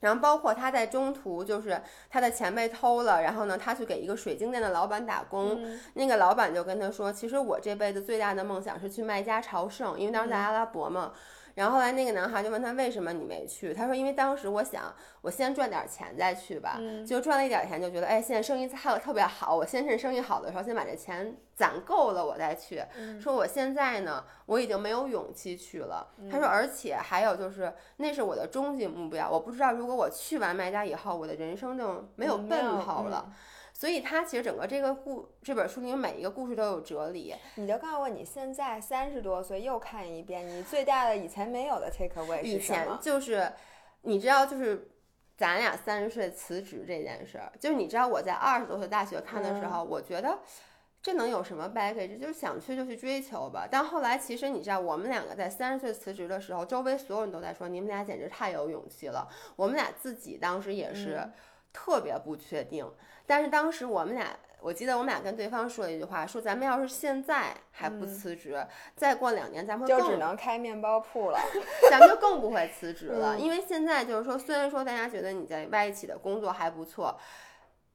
[0.00, 5.58] 然后包括他在中途，就是他的钱被偷了，然后呢，他去给一个水晶店的老板打工。
[5.94, 11.12] 那个老板就跟他说：“其实我这辈子最大的梦想是去卖家朝圣，因为当时在阿拉伯嘛。”
[11.54, 13.72] 然后后来那个男孩就问他为什么你没去？
[13.72, 22.82] 他说因为当时我想我先赚点钱再去吧，就赚了一点钱就觉得哎现在生意还有特别好，我先趁生意好的时候先把这钱攒够了我再去。
[23.20, 26.08] 说我现在呢我已经没有勇气去了。
[26.30, 33.32] 他说而且还有就是那是我的终极目标，我不知道如果我去完卖家以后我的人生就没有奔头了。
[33.84, 37.34] 所以他其实整个这个故这本书里面每一个故事都有哲理。
[37.56, 43.52] 你就告诉我，你现在三十多岁又看一遍，你最大的以前没有的 take away 以前就是，
[44.00, 44.88] 你知道，就是
[45.36, 50.38] 咱俩三十岁辞职这件事儿，就是你知道我在二十多岁大学看的时候，我觉得
[51.02, 52.18] 这能有什么 baggage？
[52.18, 53.68] 就是想去就去追求吧。
[53.70, 59.28] 但后来其实你知道，我们两个在三十岁辞职的时候，周围所有人都在说你们俩简直太有勇气了。
[59.56, 61.30] 我们俩自己当时也是
[61.74, 62.90] 特别不确定。
[63.26, 64.28] 但是当时我们俩，
[64.60, 71.38] 我记得我们俩跟对方说了一句话，说咱们要是现在还不辞职，再过两年咱们就只能开面包铺了，
[71.90, 73.38] 咱们就更不会辞职了。
[73.38, 77.18] 因为现在就是说，虽然说大家觉得你在外企的工作还不错，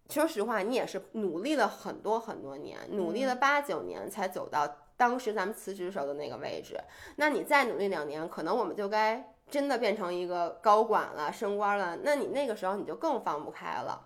[0.10, 6.76] 说实话，你也是努力了很多很多年，努力了八九年才走到当时咱们辞职时候的那个位置。
[7.18, 11.98] 那你再努力两年，可能我们就该真的变成一个高管了，升官了。
[12.04, 14.06] 那你那个时候你就更放不开了。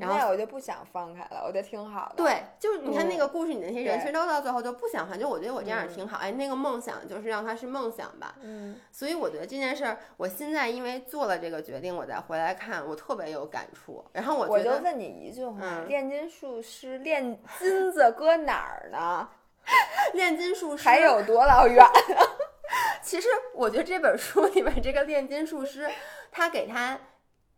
[0.00, 2.14] 然后我就不想放开了，我觉得挺好的。
[2.16, 6.18] 对，就是你看那个故事，你那些人其实都到最后就不想放，就我觉得我这样也挺好。
[6.18, 8.34] 哎，那个梦想就是让它是梦想吧。
[8.42, 8.74] 嗯。
[8.90, 14.04] 所以我觉得这件事儿，我现在因为做了这个决定，我再回来看，我特别有感触。
[14.12, 19.28] 然后我我就问你一句话：炼金术师炼金子搁哪儿呢？
[20.14, 21.86] 炼金术师还有多老远？
[23.02, 25.88] 其实我觉得这本书里面这个炼金术师，
[26.30, 26.98] 他给他。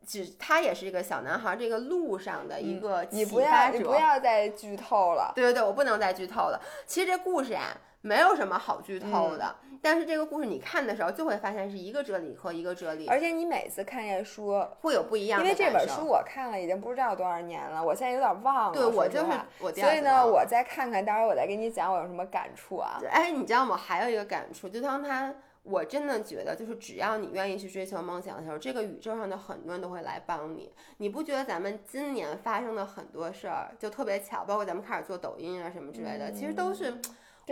[0.06, 3.84] 只他也是一个小男孩这个路上的一个你启不要你。
[3.84, 5.30] 不要再剧透了。
[5.36, 6.60] 对对对，我不能再剧透了。
[6.86, 9.56] 其实这故事呀，没有什么好剧透的。
[9.82, 15.64] 但是这个故事你看的时候，就会发现是一个哲理和一个哲理，而且你每次看这书，会有不一样的感受。
[15.64, 18.74] 为这本书我看了已经不知道多少年了，我现在有点忘了。
[18.74, 23.00] 对我就是所以呢，我再看看，到时候我再给你讲我有什么感触啊。
[23.10, 23.74] 哎，你知道吗？
[23.74, 30.70] 还有一个感触，就当他，我真的觉得，就是只要你愿意去追求梦想的时候，这个宇宙上的很多人都会来帮你。
[30.98, 37.00] 你不觉得咱们今年发生的很多事儿就特别巧，包括咱们开始做抖音啊什么之类的，其实都是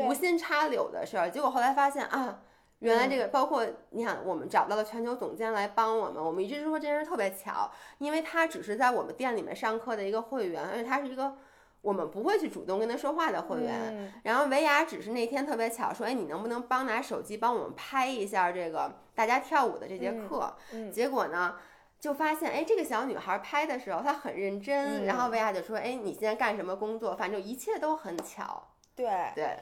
[0.07, 1.31] 无心插柳的事儿。
[1.31, 2.41] 结果后来发现啊。
[2.81, 6.25] 原来这嗯个包括你看，我们找到了全球总监来帮我们。
[6.25, 11.37] 我们一直说这件事特别巧，因为他只是在我们店里面上课的一个会员，而且他是一个
[11.81, 13.97] 我们不会去主动跟他说话的会员。
[13.97, 20.55] 嗯然后维雅只是那天特别巧，说，哎，你能不能帮拿手机帮我们拍一下这个大家跳舞的这节课？
[20.73, 21.57] 嗯结果呢，
[21.99, 27.17] 就发现，哎，这个小女孩拍的时候她很认真，嗯然后维雅就说，哎，你现在干什么工作？
[27.17, 28.69] 反正一切都很巧。
[28.95, 29.57] 对，对，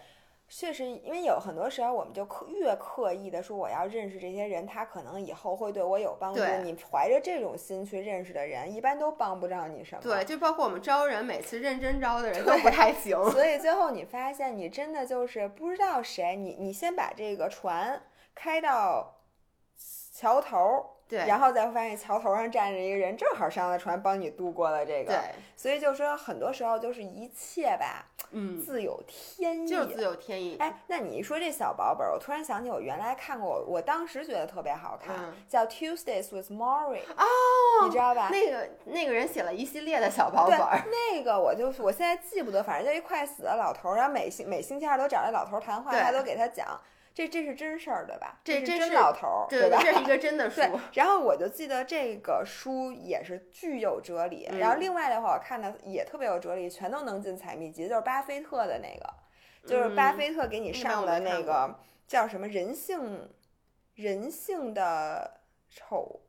[0.48, 6.40] 确实，因为有很多时候我们就刻越刻意的说我要认识这些人，他可能以后会对我有帮助。
[6.62, 10.02] 你怀着这种心去认识的人，一般都帮不上你什么。
[10.02, 13.16] 对，就包括我们招人，每次认真招的人都不太行。
[13.30, 18.00] 所以最后你发现，你真的就是不知道谁，你你先把这个船
[18.34, 19.16] 开到
[20.12, 25.12] 桥头儿，对，然后再发现桥头上站着一个人，正好上了船帮你度过了这个。
[25.12, 25.18] 对，
[25.56, 29.68] 所以就说很多时候就是一切吧，嗯，自有天意。
[29.68, 30.56] 就是自有天意。
[30.58, 37.24] 哎，那你一说这小薄本儿，我突然想起我原来看过，我当时觉得特别好看，嗯叫《Tuesdays with Maury》，哦，
[37.84, 38.28] 你知道吧？
[38.30, 40.82] 那个那个人写了一系列的小薄本儿，
[41.14, 46.66] 那个我就是我现在记不得，反正就一快死的老头儿，然后每星每星期二都找这老头儿谈话，对他都给他讲，
[47.16, 48.38] 这这是真事儿对吧？
[48.44, 49.78] 这是真这这是老头儿对，吧？
[49.82, 59.08] 这是一个真的 书对。，然后我就记得这个书也是具有哲理，嗯然后另外的话我看的也特别有哲理，全都能进财秘集，就是巴菲特的那个，
[59.66, 61.74] 就是巴嗯菲特给你上的那个
[62.06, 63.30] 叫什么人性，
[63.94, 66.20] 人性的丑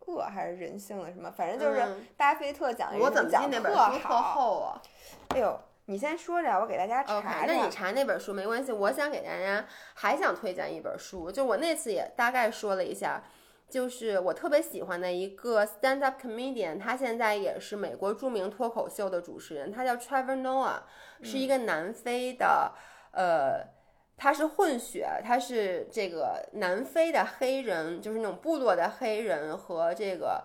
[0.00, 4.20] 恶还是人性的什么，反正就是嗯巴菲特讲的，我怎么记讲那本特书特好？
[4.34, 4.82] 厚啊？
[5.30, 7.46] 哎呦，你先说着，我给大家查 OK，查。
[7.46, 8.70] 那你查那本书没关系。
[8.70, 13.22] 我想给大家还想推荐一本书，就我那次也大概说了一下，
[13.68, 20.80] 就是我特别喜欢的一个 stand up comedian，他现在也是美国著名脱口秀的主持人，他叫 Trevor Noah，
[21.22, 22.72] 是一个南非的，
[23.12, 23.74] 呃。
[24.18, 30.42] 他是混血，他是这个南非的黑人，就是那种部落的黑人和这个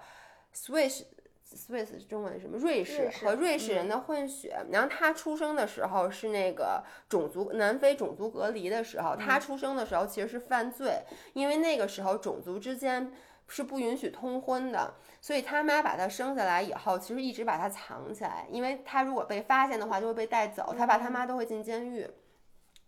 [0.54, 1.06] Swiss
[1.56, 2.58] Swiss 中文什么？
[2.58, 4.66] 瑞士和瑞士人的混血。
[4.72, 13.12] 然后他出生的时候是那个种族南非种族隔离的时候，他出生的时候其实是犯罪，因为那个时候种族之间
[13.48, 22.10] 是不允许通婚的，所以他妈把他生下来以后，其实一直把他藏起来，因为他如果被发现的话就会被带走，他爸他妈都会进监狱。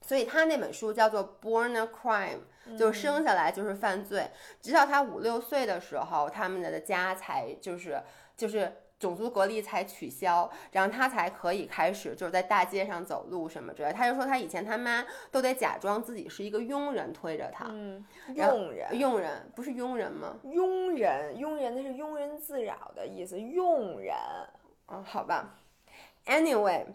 [0.06, 2.40] 所以他那本书叫做《Born a Crime》，
[2.78, 4.30] 就是生下来就是犯罪。
[4.62, 8.04] 直到他五六岁的时候，他们的家才就是
[8.36, 13.92] 就是种族隔离才取消，然后他才可以开始就是在大街上走路什么之类。
[13.92, 20.38] 他就说他以前他妈都得假装自己是一个佣人推着他，嗯，佣人，佣人不是佣人吗？
[20.44, 24.16] 佣人，佣人那是庸人自扰的意思，佣人。
[24.88, 25.56] 嗯，好吧。
[26.26, 26.86] Anyway，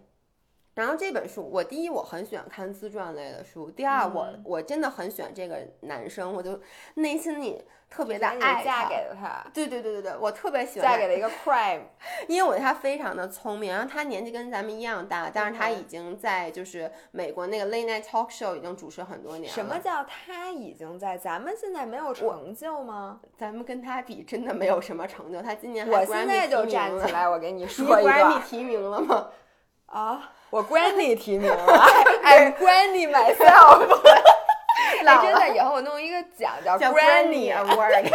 [0.79, 6.61] 然后这本书，我第一我很喜欢看自传类的书，第二我嗯我真的很喜欢这个男生，我就
[6.95, 7.61] 内心里
[7.91, 8.63] 特别的爱他。
[8.63, 11.81] 嫁给了他，对对对对对，我特别喜欢嫁给了一个 crime，
[12.29, 19.55] 因为我觉得他非常的聪明，然后他年纪跟咱们一样大，但是他嗯已经在就是美国那个 late night talk show 已经主持很多年了。
[19.57, 19.81] 什么？
[19.81, 21.19] 叫他已经在？
[21.19, 23.19] 咱们现在没有成就吗？
[23.37, 25.43] 咱们跟他比，真的没有什么成就。
[25.43, 29.27] 他今年还我现在就站起，来，我给你你 说一 Grammy 提名了吗？
[29.87, 30.31] 啊！
[30.51, 31.59] 我 Granny 提名了
[32.25, 34.01] ，I'm Granny myself。
[35.05, 37.55] 哎，真的，以后我弄一个奖叫叫 Granny。
[37.55, 38.11] Award。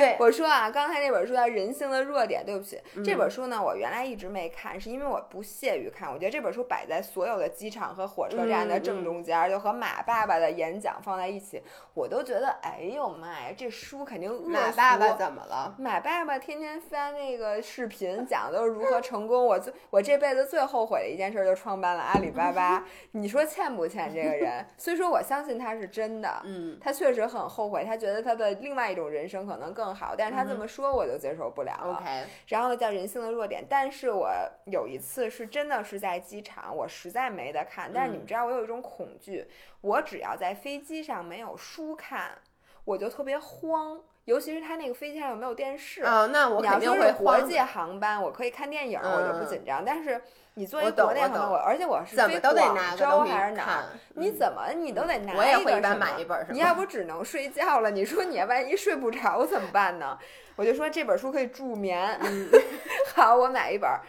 [0.00, 6.10] 哎，我说啊，刚才那本书叫《人性的弱点》，对不起，嗯这本书呢，我原来一直没看，是因为我不屑于看。
[6.12, 11.62] 我觉得这本书摆在所有的机场和火车站的嗯正中间，就和马爸爸的演讲放在一起，
[11.94, 15.74] 我都觉得，哎呦妈呀，这书肯定恶马爸爸怎么了？
[15.78, 19.44] 马爸爸天天翻那个视频，讲的都是如何 成功。
[19.46, 22.84] 我最我这辈子最后悔的一件事，就创办了阿里巴巴。
[23.12, 24.64] 你说欠不欠这个人？
[24.76, 31.98] 虽说我相信他是真的，嗯，他确实很后悔，他觉得他的另外一种人生可能更好，但是他这么说我就接受不了了。
[31.98, 33.64] OK，然后呢，叫人性的弱点。
[33.68, 34.30] 但是我
[34.66, 37.90] 有一次是真的是在机场，我实在没得看。
[37.92, 39.46] 但是你们知道，我有一种恐惧，
[39.80, 42.38] 我只要在飞机上没有书看，
[42.84, 44.00] 我就特别慌。
[44.24, 46.02] 尤其是他那个飞机上有没有电视。
[46.02, 49.84] 啊，那我肯定说会国际航班，我可以看电影，我就不嗯紧张。
[49.84, 50.20] 但是
[50.54, 60.18] 你作为国内航班，我而且我是飞怎么都得广拿还是哪嗯你怎么你都得拿我也会一般一个什么买一本儿你要不只能睡觉了，你说你万一睡不着怎么办呢？
[60.56, 62.18] 我就说这本书可以助眠。
[62.22, 62.48] 嗯
[63.14, 64.00] 好，我买一本儿。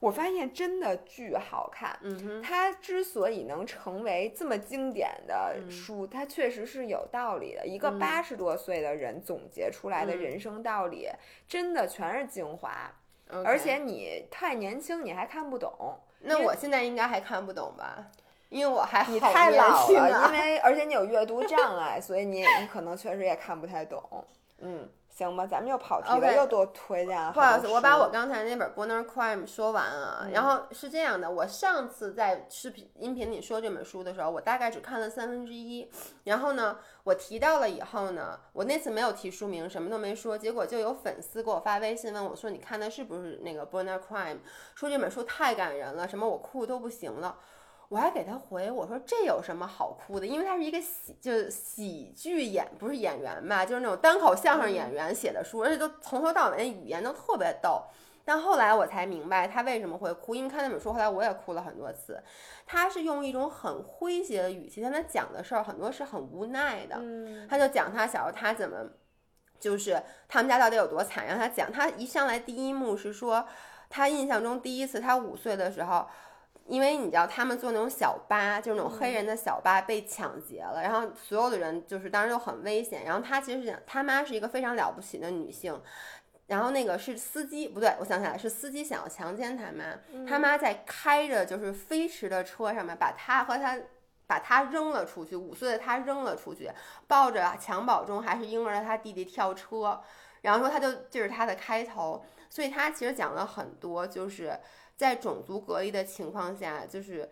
[0.00, 1.96] 我发现真的巨好看。
[2.02, 7.66] 嗯哼，它之所以能成为这么经典的嗯书，它确实是有道理的。
[7.66, 11.08] 一个嗯八十多岁的人总结出来的嗯人生道理，
[11.46, 12.92] 真的全是精华。
[13.44, 16.00] 而且你太年轻，你还看不懂。
[16.22, 18.10] 那我现在应该还看不懂吧？
[18.48, 24.02] 因为我还太老了，因为而且你有阅读障碍，所以你你可能确实也看不太懂。
[24.58, 30.20] 嗯，行吧，咱们又跑题了又多推荐了不好意思，我把我刚才那本《Border Crime》说完啊。
[30.22, 35.90] 嗯然后是这样的，我上次在视频音频里说这本书的时候，我大概只看了三分之一。
[36.24, 44.34] 然后呢，我提到了以后呢，我那次没有提书名，什么都没说，结果就有粉丝给我发微信问我说：“你看的是不是那个《Border Crime》？
[44.74, 47.36] 说这本书太感人了，什么我哭都不行了。”
[47.90, 50.24] 我还给他回我说这有什么好哭的？
[50.24, 57.82] 因为他是一个喜就是喜剧演不是演员吧，就是那种单口相声演员写的书，而且都从头到尾那语言都特别逗。
[58.24, 62.22] 但后来我才明白他为什么会哭，因为看那本书，后来我也哭了很多次。
[62.64, 66.94] 他是用一种很诙谐的语气，但他讲的事儿很多是很无奈的。
[67.00, 68.86] 嗯他就讲他小时候他怎么，
[69.58, 71.72] 就是他们家到底有多惨，让他讲。
[71.72, 73.44] 他一上来第一幕是说，
[73.88, 76.06] 他印象中第一次他五岁的时候。
[76.70, 83.04] 因为你知道他们坐那种小巴，就是那种黑人的小巴被抢劫了，然后所有的人就是当时都很危险。
[83.04, 85.78] 然后他其实他妈是一个非常了不起的女性，
[86.46, 93.78] 然后那个是司机，不对，我想起来是司机想要强奸他妈，他妈在开着就是飞驰的车上面把他和他。
[94.30, 96.70] 把他扔了出去，五岁的他扔了出去，
[97.08, 100.00] 抱着襁褓中还是婴儿的他弟弟跳车，
[100.42, 104.56] 然后说他就这是他的开头，所以他其实讲了很多，就是
[105.00, 107.28] 在种族隔离的情况下，就是。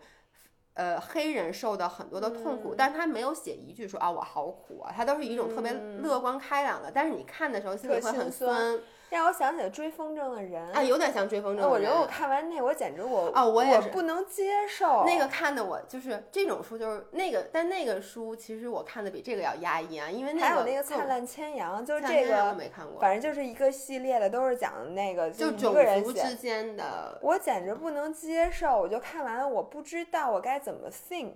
[0.75, 6.01] 呃，黑人受到很多的痛苦，嗯但是他没有写一句说啊我好苦啊，他都是一种特别嗯。
[6.01, 8.79] 乐观开朗的，但是你看的时候心里会很酸酸
[9.09, 10.71] 让我想起了追风筝的人。
[10.71, 11.69] 啊，有点像追风筝的人。
[11.69, 31.35] 呃我觉得我看完那，我简直我哦我也是不能接受那个看的我就是这种书，就是那个，但那个书其实我看的比这个要压抑啊，因为那还有那个灿烂千阳，就是灿这个，没看过，反正就是一个系列的，都是讲的那个就种个人之间的，我简直不能接受，我就看完了，我不知道我该怎么 think，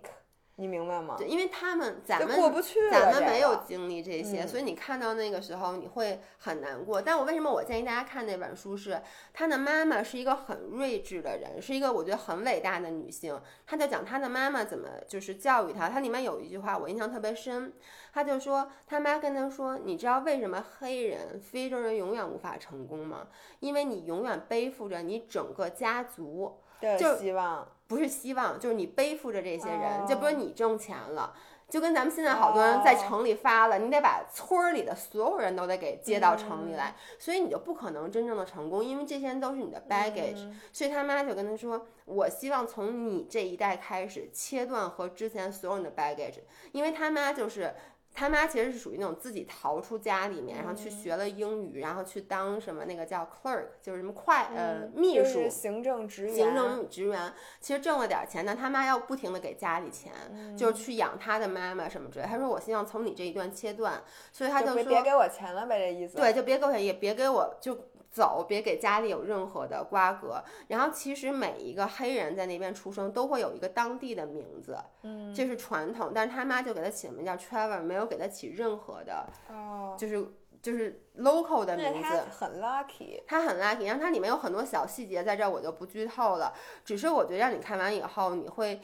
[0.56, 1.16] 你明白吗？
[1.18, 7.02] 对，因为他们咱们过不去了咱们没有经历这些，嗯所以你看到那个时候你会很难过。
[7.02, 9.02] 但我为什么我建议大家看那本书是，
[9.34, 13.42] 他的妈妈是一个很睿智的人，是一个我觉得很伟大的女性。
[13.66, 17.74] 他就讲他的妈妈怎么就是教育他，他里面有一句话我印象特别深，
[18.14, 23.28] 他就说他妈跟他说，你知道为什么黑人、非洲人永远无法成功吗？
[23.60, 26.60] 因为你永远背负着你整个家族。
[26.84, 31.36] 的希望，不是希望，就是你背负着这些人，哦就比如你挣钱了。
[31.70, 46.40] 就跟咱们现在好多人在哦城里发了，你得把村儿里的所有人都得给接到城里嗯来，所以你就不可能真正的成功，因为这些人都是你的 baggage、嗯所以他妈就跟他说：“我希望从你这一代开始切断和之前所有人的 baggage，
[46.74, 47.74] 因为他妈就是。”
[48.14, 60.12] 他妈其实是属于那种自己逃出家里面，然后去嗯学了英语，然后去当什么那个叫 clerk，就是什么快呃嗯秘书，就是行政职员，行政职员，其实挣了点儿钱，但他妈要不停的给家里钱，
[60.56, 62.26] 就是嗯去养他的妈妈什么之类。
[62.26, 64.02] 他说我希望从你这一段切断，
[64.32, 66.18] 所以他就别说别给我钱了呗，这意思。
[66.18, 67.76] 对，就别给我，也别给我就
[68.14, 70.44] 走，别给家里有任何的瓜葛。
[70.68, 76.12] 然后其实每一个黑人在那边出生都会有一个当地的名字，嗯，这是传统。
[76.14, 80.24] 但是他妈就给他起名叫 Trevor，没有给他起任何的，哦，就是
[80.62, 82.02] 就是 local 的名字。
[82.02, 86.54] 他很 lucky，他很 lucky，然后它里面有很多小细节，在这儿我就不剧透了。
[86.86, 88.80] 只是我觉得让你看完以后，你会，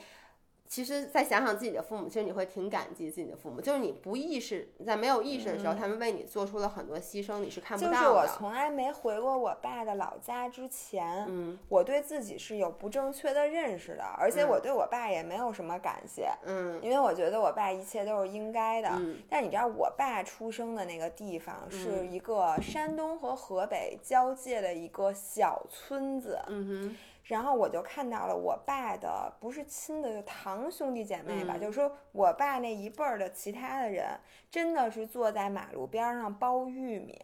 [0.69, 3.59] 其实再想想自己的父母，其实你会挺感激自己的父母。
[3.59, 8.07] 就是你不意识，在没有意识的时候，他们为你做出了很多牺牲，你是看不到的就是。
[8.09, 18.89] 我从来没回过我爸的老家之前，嗯我对自己是有不正确的认识的，而且我对我爸也没有什么感谢，嗯因为我觉得我爸一切都是应该的。
[18.91, 26.95] 嗯但你知道，我爸出生的那个地方是一个山东和河北交界的一个小村子，嗯
[27.29, 34.05] 然后我就看到了我爸的不是亲的，就堂兄弟姐妹吧，嗯就是说我爸那一辈儿的其他的人，
[34.51, 37.21] 真的是坐在马路边儿上剥玉米。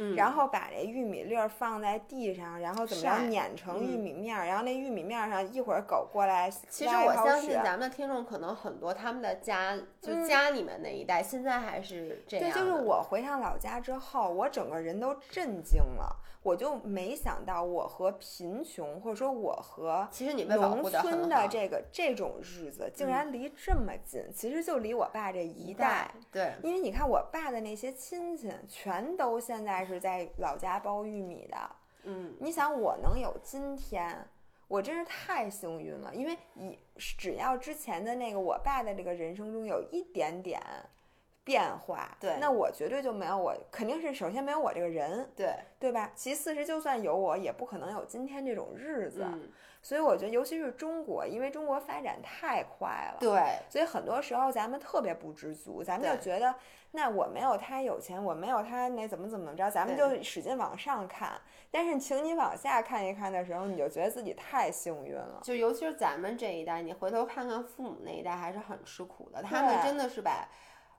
[0.00, 12.62] 嗯，然后把这玉米粒儿放在地上，然后怎么着碾成玉嗯米面儿，然后那玉米面儿上一会儿狗过来其实我相信咱们的听众可能很多，他们的家就嗯家里面那一代，现在还是这，样对。
[12.62, 16.14] 就是我回趟老家之后，我整个人都震惊了，
[16.48, 21.28] 我就没想到我和贫穷，或者说我和其实你农村。
[21.28, 26.10] 的这个这种日子竟然离这么近，其实就离我爸这一代。
[26.32, 31.70] 对，因为你看，我爸的那些亲戚全都现在是在老家包玉米的。
[32.04, 34.26] 嗯，你想，我能有今天，
[34.68, 36.14] 我真是太幸运了。
[36.14, 40.58] 因为以只要之前的那个我爸的这个人生中有一点点
[41.48, 46.12] 变化，对那我绝对就没有我，肯定是首先没有我这个人，对，对吧？
[46.14, 49.22] 其次是就算有我，也不可能有今天这种日子。
[49.24, 49.48] 嗯，
[49.80, 56.54] 所以我觉得，尤其是中国，因为中国发展太快了，对，所以很多时候咱们特别不知足，咱们就觉得，
[56.90, 61.40] 那我没有他有钱，我没有他那怎么怎么着，咱们就使劲往上看。
[61.70, 65.40] 但是请你往下看一看的时候，你就觉得自己太幸运了。
[65.42, 69.42] 就尤其是咱们这一代，你回头看看父母那一代，还是很吃苦的。
[69.42, 70.48] 他们真的是把，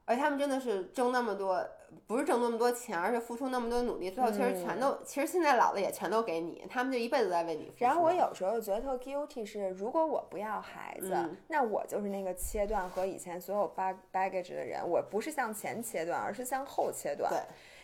[0.09, 1.63] 而且他们真的是挣那么多，
[2.07, 7.85] 不是挣那么多钱，而是付出那么多努力，最后其实全都，其实现在老了也全都给你，他们就一辈子在为你付出。
[7.85, 17.29] 然后我有时候觉得特 guilty 是，如果我不要孩子，嗯那我就是那个切断和以前所有 bag baggage 的人，我不是向前切断，而是向后切断。
[17.29, 17.39] 对，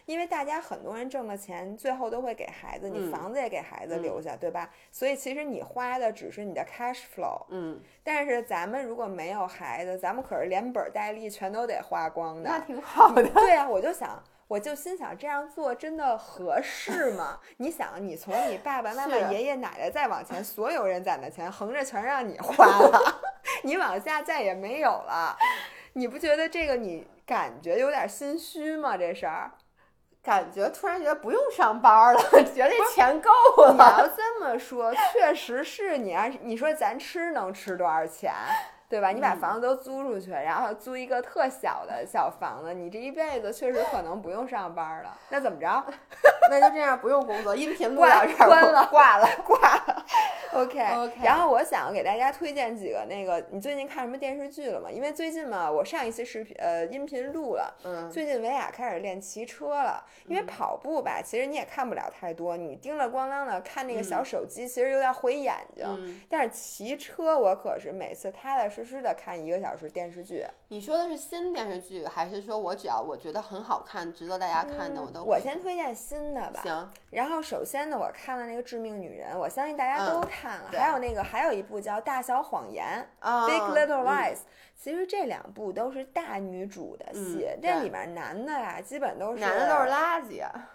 [0.05, 4.69] 因为大家很多人挣的钱，最后都会给孩子，你嗯房子也给孩子嗯留下，对吧？
[4.91, 12.59] 所以其实你花的只是你的 cash flow，嗯，但是咱们如果没有孩子，咱们可是连本儿带利全都得花光的那。
[12.59, 13.23] 挺好的。
[13.29, 17.39] 对啊，我就想，我就心想这样做真的合适吗？
[17.57, 23.21] 你想，你从你爸爸妈妈、爷爷奶奶再往前，所有人攒的钱横着全让你花了，
[23.63, 25.35] 你往下再也没有了，
[25.93, 28.95] 你不觉得这个你感觉有点心虚吗？
[28.95, 29.51] 这事儿。
[30.25, 32.19] 感觉突然觉得不用上班了，
[32.55, 33.29] 觉得这钱够
[33.63, 33.79] 了你。
[33.79, 38.33] 要这么说，确实是你要是你说咱吃能吃多少钱，
[38.95, 39.09] 对吧？
[39.09, 45.17] 你把嗯房子都租出去，然后租一个特小的小房子，你这一辈子确实可能不用上班了。
[45.29, 45.83] 那怎么着？
[46.49, 49.27] 那就这样，不用工作，音频录挂到这儿，关了挂了。
[49.45, 50.05] 挂了。
[50.55, 54.89] OK OK 然后我想给大家推荐几个那个，你最近看什么电视剧了吗？
[54.89, 65.85] 因为最近嘛，我上一期视频呃音频录了，嗯，最近维亚开始练骑车了，因为跑步吧，其实你也看不了太多，你叮了咣啷的看那个小手机，其实有点毁眼睛。
[65.85, 70.45] 嗯但是骑车，我可是每次踏踏实实的看一个小时电视剧。
[70.67, 76.61] 你说的是新电视剧，还是说我只要我觉得很好看，值得大家看的，我都嗯我先推荐新的吧。
[76.63, 76.91] 行。
[77.09, 80.67] 然后首先呢，我看了那个《致命女人》，我相信大家都嗯看了。
[80.69, 84.37] 对还有那个还有一部叫《大小谎言》啊 Big Little 嗯 Lies，、
[84.75, 90.69] 其实这两部都是大女主的戏，这里面男的呀，基本都是男的都是垃圾啊！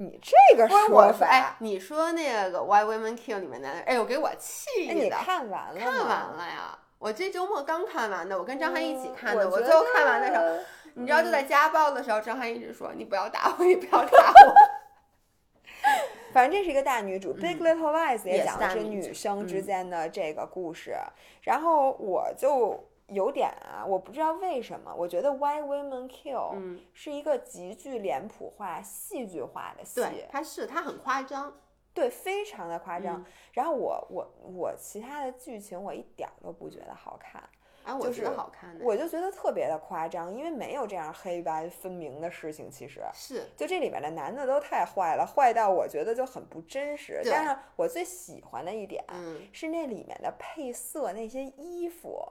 [0.00, 5.10] 你这个说，法，哎，你说那个《Why Women Kill》里面男的，哎呦，给我气哎，你！
[5.10, 5.80] 看完了？
[5.80, 9.44] 看完了呀，我这周末刚看完的，我跟张翰一起看的。
[9.44, 14.54] 嗯我我最后看完的时候，得你知道就在家暴的时候，张翰一直说：“你不要打我，你不要打我。
[16.32, 20.96] 反正这是一个大女主，Big Little Lies》也讲的是女生之嗯间的这个故事。
[21.42, 31.54] 然后我就有点啊，我不知道为什么，我觉得《Why Women Kill》嗯，是一个极具脸谱化、戏剧化的戏，对，他是它很夸张，
[31.98, 33.20] 对非常的夸张。
[33.20, 37.42] 嗯然后我我我其他的剧情我一点儿都不觉得好看，
[37.82, 38.84] 啊，我就是觉得好看的。
[38.84, 43.00] 我就觉得特别的夸张，因为没有这样黑白分明的事情，其实。
[43.12, 47.20] 是就这里面的男的都太坏了，坏到我觉得就很不真实。
[47.24, 52.30] 对但是我最喜欢的一点嗯是那里面的配色，那些衣服，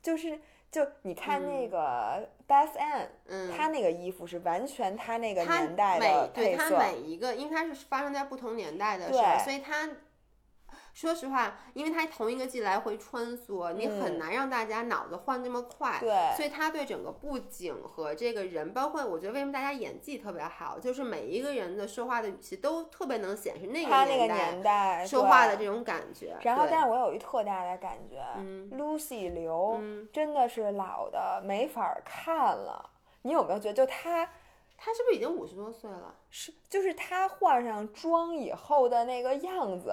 [0.00, 0.38] 就是
[0.72, 6.70] 就你看那个 Beth Ann，、嗯，她那个衣服是完全她那个年代的每对他。
[6.70, 9.86] 每一个，因为它是发生在不同年代的事对儿，所以他
[10.92, 15.98] 说实话，因为他同一个季来回穿梭，你很嗯难让大家脑子换那么快。
[16.00, 26.36] 对所以他对整个布景和这个人，包括我觉得为什么大家演技特别好，就是每一个人的说话的语气都特别能显示那个个年代说话的这种感觉。
[26.42, 32.90] 然后，但是我有一特大的感觉、嗯 l u c y 刘、嗯真的是老的没法儿看了。
[33.22, 34.28] 你有没有觉得，就他
[34.76, 36.14] 他是不是已经五十多岁了？
[36.28, 39.92] 是就是他换上妆以后的那个样子，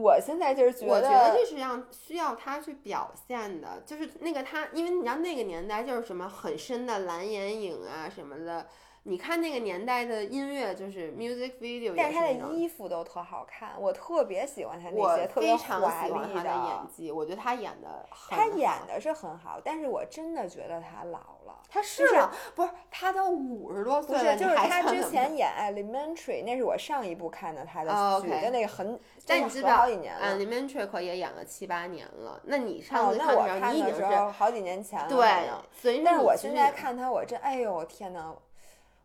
[0.00, 8.66] 我现在就是觉得我，觉得这是让需要他去表现的，就是那个他，因为你知道那个年代就是什么很深的蓝眼影啊什么的，
[9.08, 21.62] 你看那个年代的音乐，就是 music video，但是他的衣服都特好看，我特别喜欢他那些特别华丽他的演技，我觉得他演的他演的是很好，但是我真的觉得他老了。
[21.68, 30.36] 他就是吗不是他都五十多岁了，是，就是他之前演 Elementary，那是我上一部看的他的哦剧，，OK 就那个很，但你知道真的好几年了。
[30.36, 32.40] ，Elementary 可也演了七八年了。
[32.44, 38.34] 那你上那我的时候，看的你已经是时候好几年前了，对但是我现在看他，我真，哎呦天呐，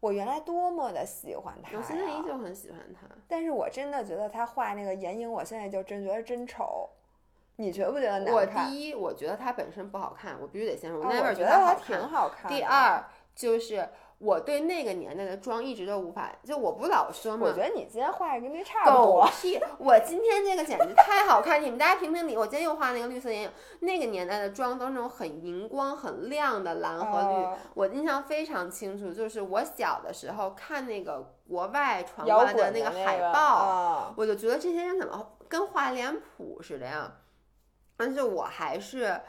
[0.01, 2.21] 我原来多么的喜欢他我现在依！
[2.25, 3.07] 旧很喜欢他。
[3.27, 6.89] 但是我真的觉得他画那个眼影，我现在就真觉得真丑。
[7.57, 8.65] 你觉不觉得我难看？
[8.65, 11.95] 我第一，我觉得他本身不好看，我必须得先说，哦我 never 我觉得他挺。
[12.09, 12.49] 好看。
[12.49, 13.03] 第，二
[13.35, 13.87] 就是
[14.22, 19.28] 我对那个年代的妆一直都无法，就我不老说嘛，我觉得你今天画的跟那差不多狗多。
[19.41, 19.59] 屁！
[19.80, 22.38] 我今天这个简直太好看，你们大家评评理。
[22.38, 27.43] 我今天又画那个绿色眼影，那个年代的妆都是那种很荧光、很亮的蓝和绿。
[27.43, 37.11] 哦我印象非常清楚，就是我小的时候看那个国外传摇过来的那个海个报，啊我就觉得这些人怎么跟画脸谱似的呀？
[37.97, 39.19] 但是我还是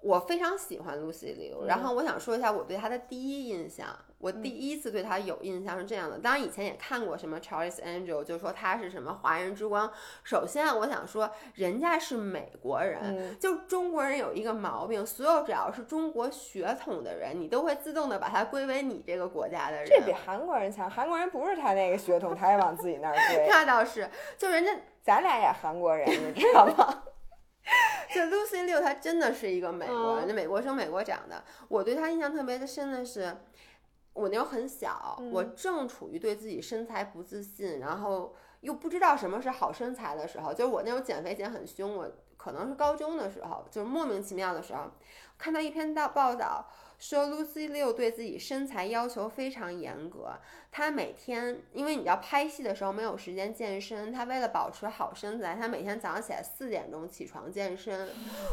[0.00, 3.88] 我非常喜欢 Lucy Liu，、然嗯后我想说一下我对她的第一印象。
[4.18, 9.90] 我第一次对他有印象是这样的，当然以前也看过什么 Charles Angel，就说他是什么华人之光。
[10.24, 19.86] 首先啊我想说，人家是美国人，嗯就中国人有一个毛病，所有只要是中国血统的人，你都会自动的把他归为你这个国家的人。
[19.86, 23.46] 这比韩国人强，韩国人不是他那个血统，他也往自己那儿 归。
[23.48, 27.04] 那倒是，就人家咱俩也韩国人，你知道吗？
[28.14, 31.44] 就 Lucy Liu，她真的是一个美国人，嗯那、美国生美国长的。
[31.68, 33.36] 我对她印象特别的深的是，
[34.18, 44.90] 我那时候很小，嗯我正处于对自己身材不自信，然后又不知道什么是好身材的时候，就是我那时候减肥减很凶，我可能是高中的时候，就是莫名其妙的时候，
[45.38, 46.66] 看到一篇大报道。
[46.98, 50.36] 说 Lucy Liu 对自己身材要求非常严格，
[50.72, 58.08] 她每天因为你要拍戏的时候没有时间健身，她为了保持好身材，她每天早上起来四点钟起床健身。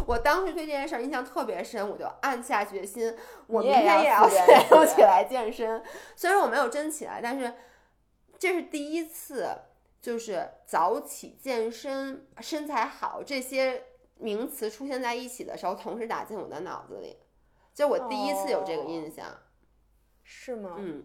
[0.05, 3.15] 我当时对这件事儿印象特别深，我就暗下决心，
[3.47, 5.81] 我明天也也要四点钟起起来健身。
[6.15, 7.51] 虽然我没有真起来，但是
[8.37, 9.49] 这是第一次，
[9.99, 13.85] 就是早起健身、身材好这些
[14.19, 17.17] 名词出现在一起的时候，同时打进我的脑子里。
[17.75, 19.25] 就我第一次有这个印象，
[20.23, 20.75] 是吗？
[20.79, 21.03] 嗯，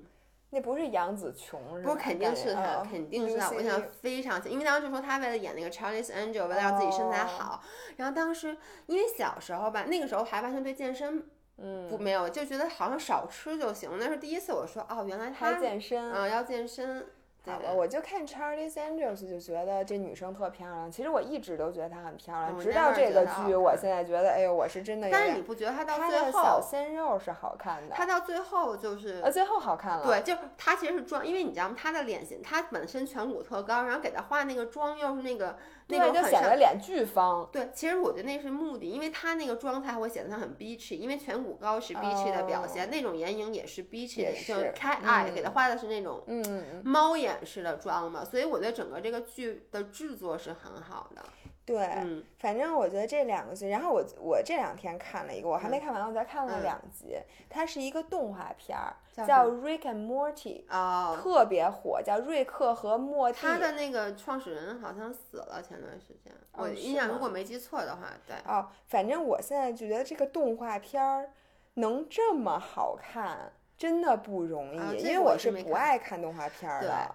[0.51, 1.93] 那不是杨紫琼是吧？
[1.93, 3.49] 不是肯定是他，感觉肯定是他。
[3.49, 7.63] 嗯 Lucy 我想非常清，因为当时就说她为了演那个 Charlie's Angel，为了让自己身材哦好，
[7.97, 8.57] 然后当时
[8.87, 13.91] 因为小时候吧，那个时候还完全对健身嗯，不没有，就觉得好像少吃就行。
[13.99, 16.13] 那是第一次我说哦，原来他还健身。
[16.13, 17.07] 嗯要健身，对
[17.45, 20.91] 好吧，我就看 Charlie's Angels 就觉得这女生特漂亮。
[20.91, 25.43] 其实我一直都觉得她很漂亮，我直到这个剧，我现在觉得，哎呦，我是真的但是你。
[25.51, 30.07] 不觉得她到她最后小，鲜肉是好看的，她到最后就是呃，最后好看了。
[30.07, 31.75] 对，就是他其实是妆，因为你知道吗？
[31.77, 35.57] 她的脸型，她本身颧骨特高，然后给她画那个妆又是那个
[35.89, 37.49] 那个，就种显得脸巨方。
[37.51, 51.23] 对，其实我觉得那是目的，因为她那个妆才会显得她很 beachy，因为颧骨高是 beachy 的表现，那种眼影也是 beachy 就是是 cat eye，、嗯给她画的是那种嗯，猫眼式的妆嘛，所以我觉得整个这个剧的制作是很好的。
[51.67, 57.17] 对，嗯，反正我觉得这两个剧，然后我我这两天看了一个，我还没看完，我才看了嗯两集。
[57.49, 63.39] 它是一个动画片儿，叫 Rick and Morty》，哦，特别火，叫瑞克和莫蒂。
[63.41, 68.35] 他的那个创始人好像死了，前段时间，我印象如果没记错的话，对。
[68.51, 71.31] 哦，反正我现在就觉得这个动画片儿
[71.75, 77.15] 能这么好看，真的不容易，啊因为我我是不爱看动画片儿对的。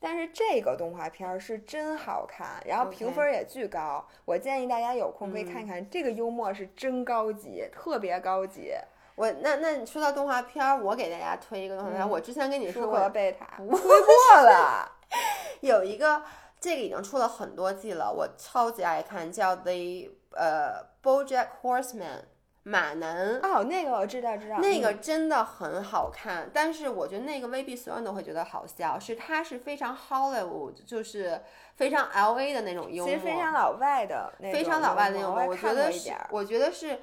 [0.00, 4.02] 但是这个动画片儿是真好看，然后评分儿也巨高。
[4.24, 8.72] 我建议大家有空可以嗯看看，这个幽默是真高级，特别高级。
[9.14, 12.06] 我那那你说到动画片儿，我给大家推一个动画片儿。
[12.06, 14.90] 嗯我之前跟你说舒过克贝塔不推过了，
[15.60, 16.22] 有一个，
[16.58, 22.22] 这个已经出了很多季了，我超级爱看，叫 The 呃 BoJack Horseman
[22.68, 23.38] 马男。
[23.42, 25.00] 哦，那个我知道知道，那个嗯。
[25.00, 31.40] 真的很好看，但是我觉得那个未必所有人都会觉得好笑，是它是非常 Hollywood，就是
[31.76, 36.98] 非常 LA 的那种幽默，其实非常老外的非常老外的幽幽默，我觉得是一点儿，我觉得是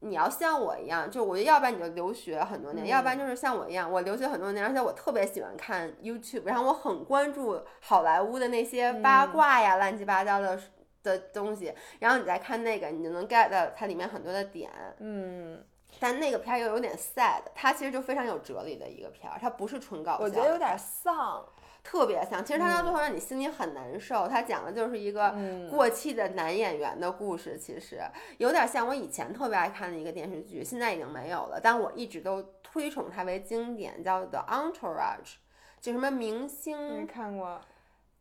[0.00, 10.58] 你要像我一样，就我觉得要不然你就留学很多年，要不嗯然就是像我一样，我留学很多年，而且我特别喜欢看 YouTube，然后我很关注好莱坞的那些八嗯卦呀、乱七八糟的
[11.02, 14.70] 的东西，然后你再看那个，你就能 get 到它里面很多的点。
[14.98, 15.64] 嗯，
[15.98, 21.44] 但那个片儿又有点 sad，它其实就非常有哲理的一个片儿，它不是纯搞笑，我觉得有点丧，
[21.82, 22.44] 特别像。
[22.44, 28.00] 其实它到最后让你心里很难受，它讲的就是一个嗯过气的男演员的故事，其实
[28.38, 35.34] 有点像我以前特别爱看的一个电视剧，现在已经没有了，但我一直都推崇它为经典，叫 The Entourage，
[35.80, 37.60] 就什么明没星看过，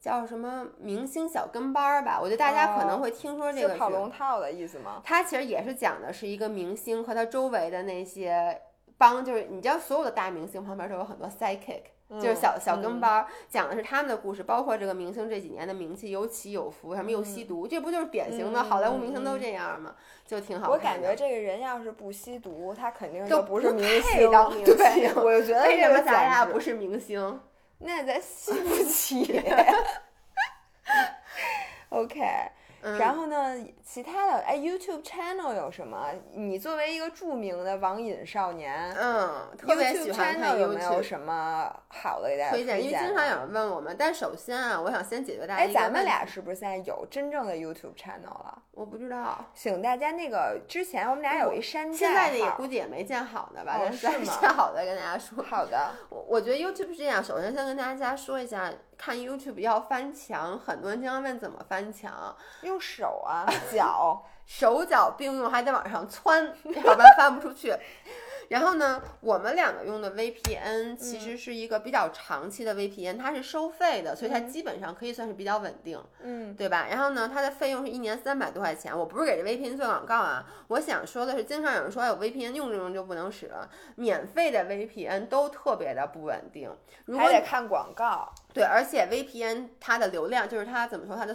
[0.01, 4.99] 叫什么明星小跟班儿吧，我觉得大家可能哦会听说这个是跑龙套的意思吗？
[5.03, 8.59] 它其实也是讲的是一个明星和他周围的那些
[8.97, 11.83] 帮，就是你知道所有的大明星旁边都有很多 sidekick，、
[12.19, 19.93] 就是小小跟班儿，讲的是他们的故事，包括这个明星这几年的名气有起有伏，什么又吸毒，这不就是典型的好莱坞明星都这样吗？
[20.25, 20.77] 就挺好我。
[20.79, 24.31] 感觉这个人要是不吸毒，他肯定就不是明星。
[24.65, 27.39] 对，我就觉得为什么这个咱俩不是明星？
[27.81, 29.41] 那咱吸不起。
[31.89, 32.51] OK，、
[32.83, 36.07] 嗯然后呢，其他的哎，YouTube channel 有什么？
[36.33, 43.95] 你作为一个著名的网瘾少年嗯，特别 YouTube 喜欢看 channel 有没有 YouTube 什么好的给大家推荐，因为经常有人问我们。
[43.97, 48.61] 但首先啊，我想先解决大家哎，咱们俩是不是现在有真正的 YouTube channel 了？
[48.71, 49.45] 我不知道。
[49.53, 53.77] 请大家那个之前我们俩有一山寨现在的也估计也没建好呢吧？
[53.77, 55.43] 哦但是咱是吗建好的跟大家说。
[55.43, 58.71] 好的，我我觉得 YouTube 是这样，首先先跟大家说一下，
[59.03, 67.75] 看 YouTube 要翻墙，很多人经常问怎么翻墙，用手啊 脚，手脚并用，还得往上窜，要不然翻不出去。
[68.51, 76.85] 然后呢，我们两个用的 VPN 其实是一个比较长期的 VPN，它是收费的，所以它基本上可以算是比较稳定，嗯，对吧？
[76.89, 78.95] 然后呢，它的费用是一年三百多块钱。
[78.97, 86.69] 我不是给这 VPN 做广告啊，我想说的是，经常有人说有 VPN 用着用就不能使了，免费的 VPN 都特别的不稳定。
[87.05, 88.29] 如果还得看广告。
[88.53, 91.33] 对，而且 VPN 它的流量就是它怎么说，它的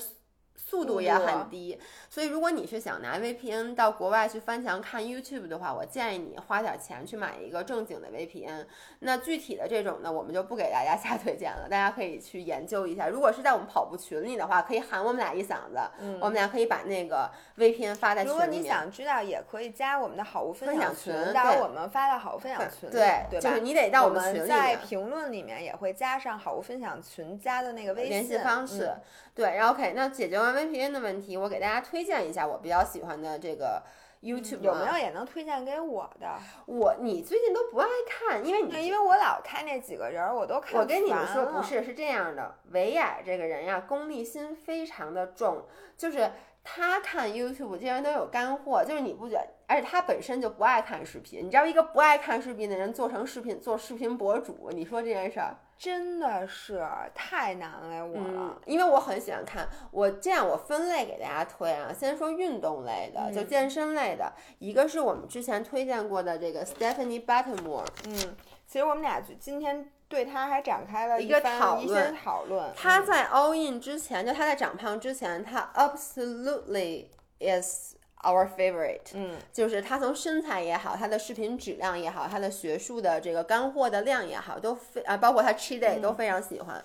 [0.56, 1.80] 速速度也很低，
[2.10, 8.66] 所以如果你是想拿 VPN 到国外去翻墙看 YouTube 的话，我建议你花点钱去买一个正经的 VPN。
[8.98, 13.08] 那具体的这种呢，我们就不给大家 瞎推荐了，大家可以去研究一下。
[13.08, 15.80] 如果是在我们跑步群里的话，可以喊我们俩一嗓子，
[16.20, 18.66] 我们俩可以把那个 VPN 发在群里如果你。
[18.66, 23.48] 想知道，也可以加我们的好物分分享群，群对到我们发到好物分享群里，对对吧？
[23.48, 28.86] 就是你得到我我们群里在评论里面也会加上好物分享群加的那个微信联系方式。
[28.86, 29.02] 嗯
[29.36, 33.82] 对，然后 OK，那解决完 VPN 的问题，我给大家推荐一下我比较喜欢的这个
[34.22, 36.26] YouTube 啊有没有也能推荐给我的？
[36.64, 45.66] 我你最近都不爱看，因为你那因为我老看那几个人儿，我都看我跟你们说不，是，是这样的，维亚这个人呀，功利心非常的重，
[45.98, 46.30] 就是
[46.68, 49.48] 他看 YouTube 竟然都有干货，就是你不觉得？
[49.68, 55.56] 而且他本身就不爱看视频，你知道一个不爱看视频的人做成视频做视频博主，你说这件事儿？
[55.78, 56.82] 真的是
[57.14, 68.36] 太难为我嗯了。，因为我很喜欢看，我这样我分类给大家推啊，先说运动类的，就嗯健身类的，一个是我们之前推荐过的这个 Stephanie Buttermore，嗯，
[68.66, 72.64] 其实我们俩就今天对他还展开了一个番一讨论些讨论。
[72.66, 77.06] 嗯他在 all in 之前，就他在长胖之前，他 absolutely
[77.40, 79.10] is our favorite。
[79.14, 86.82] 嗯就是他从身材也好，他的视频质量也好，他的学术的这个干货的量也好，都非啊，包括他 cheat day 都非常喜欢。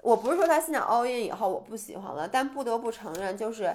[0.00, 3.72] 我不是说他现在 all in 以后我不喜欢了，但不得不承认，就是，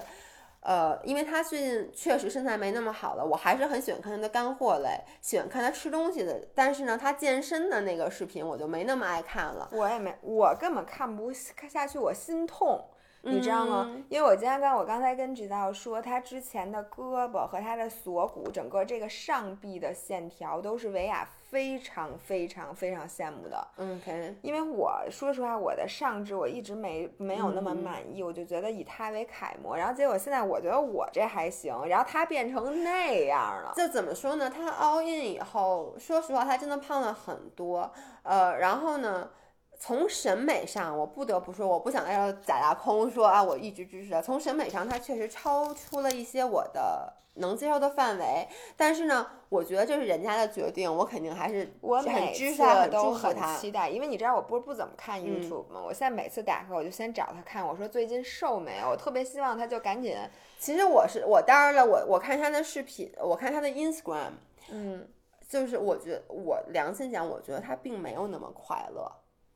[0.60, 6.46] 呃，因为他最近确实身材没那么好了，我还是很喜欢看他的干货类，喜欢看他吃东西的。
[6.54, 9.68] 但是呢，他健身的那个视频我就没那么爱看了。
[9.72, 12.84] 我也没，我根本看不下去，我心痛。
[13.22, 13.84] 你知道吗？
[13.88, 23.66] 嗯因为我今天跟我刚才跟指导说，他之前的胳膊和他的锁骨，整个这个上臂的线条都是维亚非常非常非常羡慕的。
[23.78, 24.00] 嗯
[24.42, 29.76] 因为我说实话，我的上肢我一直没没有那么嗯满意，我就觉得以他为楷模。
[29.76, 33.72] 然后结果现在我觉得我这还行，然后他变成那样了。
[33.74, 34.50] 就怎么说呢？
[34.50, 37.90] 他 all in 以后，说实话，他真的胖了很多。
[38.22, 39.30] 呃，然后呢，
[39.78, 44.20] 从审美上，我不得不说，我不想在这儿假大空说啊，我一直支持他。
[44.20, 48.48] 从审美上，他确实超出了一些我的能接受的范围。
[48.76, 52.56] 但是呢，我觉得这是人家的决定，我肯定还是我很每次
[52.90, 53.36] 都很。
[53.56, 55.80] 期待，因为你知道我不是不怎么看嗯 YouTube 吗？
[55.80, 58.88] 我现在每次打开我就先找他看，我说最近瘦没有？
[58.90, 60.16] 我特别希望他就赶紧，
[60.58, 64.32] 其实我是我当然了，我我看他的视频，我看他的 Instagram，
[64.70, 65.08] 嗯，
[65.48, 69.08] 就是我觉得我良心讲，我觉得他并没有那么快乐。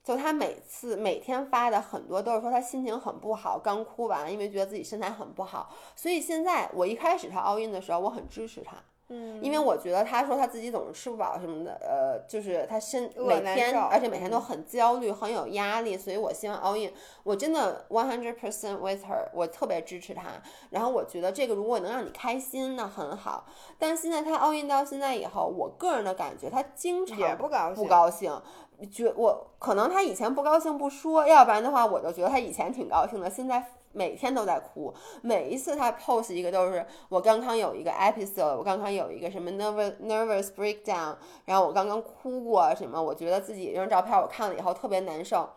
[0.02, 5.70] 就他每次每天发的很多都是说他心情很不好，刚哭完，因为觉得自己身材很不好。
[5.94, 8.76] 所以现在我一开始他 all in 的时候，我很支持他，
[9.08, 15.96] 嗯因为我觉得他说他自己总是吃不饱什么的，呃，就是他身每天，而且每天都嗯很焦虑，很有压力。
[15.96, 16.92] 所以我希望 all in，
[17.22, 20.24] 我真的 one hundred percent with her，我特别支持他。
[20.70, 23.46] 然后我觉得这个如果能让你开心，那很好。
[23.78, 28.42] 但现在他 all in 到现在以后，我个人的感觉，他经常也不高兴，不高兴。
[28.86, 34.92] 觉我可能他以前不高兴不说，要不然的话，我就觉得他以前挺高兴的，现在每天都在哭。
[35.20, 45.48] 每一次他 post 一个都是我刚刚有一个 episode，我刚刚有一个什么 nervous nervous breakdown，然后我刚刚哭过什么，我觉得自己这张照片我看了以后特别难受，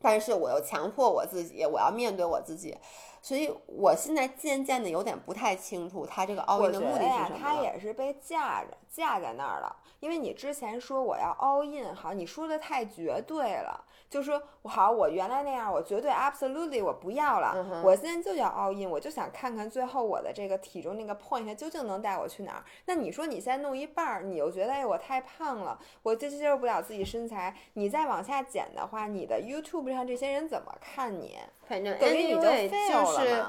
[0.00, 2.76] 但是我又强迫我自己，我要面对我自己。
[3.22, 7.38] 所以我现在渐渐的有点不太清楚他这个奥运的目的是什么。
[7.38, 13.86] 他也是被架着架在那儿了，因为你之前说我要 all in，好，你说的太绝对了。
[14.10, 22.64] 就说好，我原来那样，我绝对 absolutely 我不要了，我现在就要 all in，我就想看看最后我的这个体重那个 point 究竟能带我去哪儿。
[22.86, 31.38] 那你说你现在弄一半儿，你又觉得哎我太胖了，我接接受不了自己身材，你再往下减的话，你的 YouTube 上这些人怎么看你？
[31.68, 33.44] 反正等于你就就是。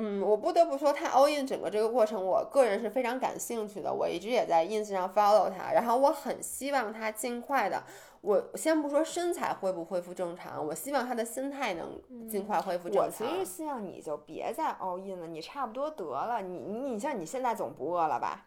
[0.00, 3.92] 嗯，我不得不说，他 all in 整个这个过程，我个人是非常感兴趣的。
[3.92, 7.82] 我一直也在 ins 上 follow 他，然后我很希望他尽快的。
[8.20, 13.04] 我先不说身材恢不恢复正常，我希望他的心态能尽快恢复正常。
[13.06, 16.42] 我其实希望你就别再 all in 了，你差不多得了。
[16.42, 18.46] 你你你像你现在总不饿了吧？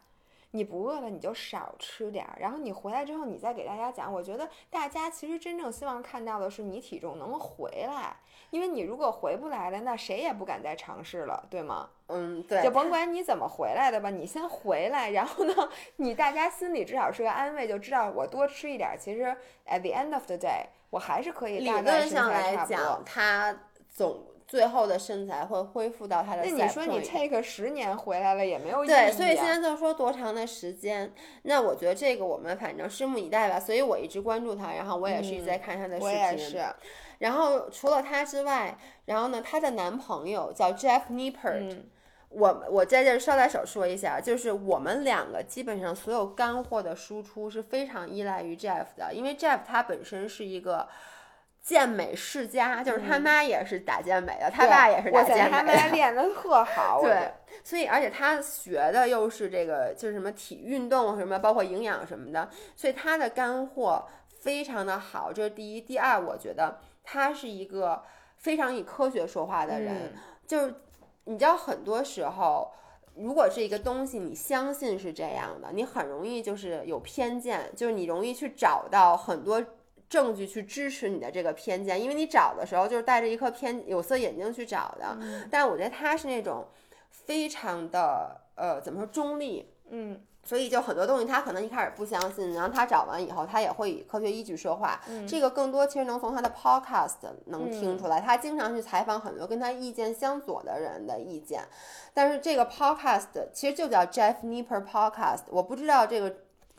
[0.52, 4.12] 你不饿了，你就少吃点儿，然后你回来之后，你再给大家讲。
[4.12, 8.16] 我觉得大家其实真正希望看到的是你体重能回来，
[8.50, 11.88] 因为你如果回不来了，那谁也不敢再尝试了，对吗？
[12.08, 12.62] 嗯，对。
[12.62, 15.54] 就甭管你怎么回来的吧，你先回来，然后呢，
[15.96, 19.34] 你大家心里至少是个安慰，就知道我多吃一点，其实
[19.66, 21.58] at the end of the day，我还是可以。
[21.60, 23.56] 理论上来讲，它
[23.88, 24.22] 总。
[24.52, 26.44] 最后的身材会恢复到他的。
[26.44, 28.90] 那你说你 take 十年回来了也没有意义。
[28.90, 31.10] 对，所以现在就说多长的时间？
[31.44, 33.58] 那我觉得这个我们反正拭目以待吧。
[33.58, 36.06] 所以我一直关注他，然后我也是一直在看他的视频。
[36.06, 36.62] 我也是。
[37.20, 38.76] 然后除了他之外，
[39.06, 41.78] 然后呢，她的男朋友叫 Jeff Nippert。
[42.28, 50.86] 我我在这捎带手说一下，就是我们两个基本上所有干货的输出是非常依赖于 Jeff 的，因为 Jeff 他本身是一个。
[51.62, 55.50] 健美世家，就是他妈也是打健美的，他爸也是打健美的。
[55.50, 57.00] 他妈练的特好。
[57.06, 57.32] 对，
[57.62, 64.04] 所以而且他学的又是这个，就是什么体运动什么，包括营养什么的，所以他的干货
[64.40, 65.32] 非常的好。
[65.32, 68.02] 这是第一，第二，我觉得他是一个
[68.38, 70.12] 非常以科学说话的人。
[70.44, 70.74] 就是
[71.26, 72.72] 你知道，很多时候，
[73.14, 79.64] 如果是一个东西，你相信是这样的，你很容易就是有偏见，就是你容易去找到很多。
[80.12, 85.16] 证据去支持你的这个偏见，因为你找的时候就是带着一颗偏有色眼镜去找的。
[85.50, 86.68] 但是我觉得他是那种
[87.08, 89.72] 非常的呃，怎么说中立？
[89.88, 95.00] 嗯，所以就很多东西他可能一开始不相信，然后他找完以后，他也会以科学依据说话。
[95.26, 101.62] 这个更多其实能从他的 podcast 能听出来，他经常去采访很多跟他意见相左的人的意见。
[102.12, 106.36] 但是这个 podcast 其实就叫 Jeff Nipper Podcast，我不知道这个。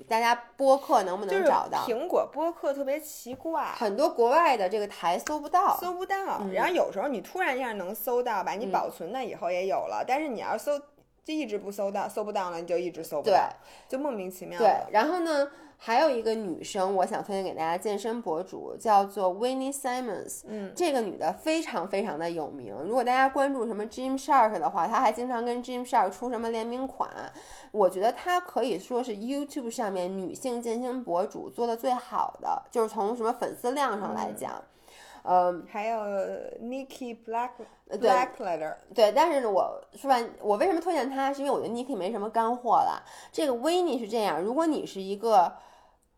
[0.07, 1.85] 大家播客能不能找到？
[1.85, 6.41] 苹果播客特别奇怪，很多国外的这个台搜不到，搜不到。
[6.51, 10.03] 然后有时候你突然一下能搜到吧，你保存了以后也有了。
[10.05, 10.79] 但是你要搜，
[11.23, 13.49] 就一直不搜到，搜不到了，你就一直搜不到，
[13.87, 14.59] 就莫名其妙。
[14.59, 15.49] 对，然后呢？
[15.85, 20.43] 还有一个女生，我想推荐给大家，健身博主叫做 Winnie Simons。
[20.47, 22.73] 嗯，这个女的非常非常的有名。
[22.85, 27.09] 如果大家关注什么 Gym Shark 的话，她还经常跟 Gym Shark 出什么联名款。
[27.71, 34.53] 我觉得她可以说是 YouTube 上面女性健身博主做的最好的，就是从什么粉丝量上来讲。
[34.53, 34.63] 嗯，
[35.69, 35.99] 还有
[36.61, 37.51] Nikki Black
[37.89, 38.75] Blackletter。
[38.93, 41.33] 对，但是我说完，我为什么推荐他？
[41.33, 43.03] 是因为我觉得 Nikki 没什么干货了。
[43.31, 45.53] 这个 Winnie 是这样，如果你是一个。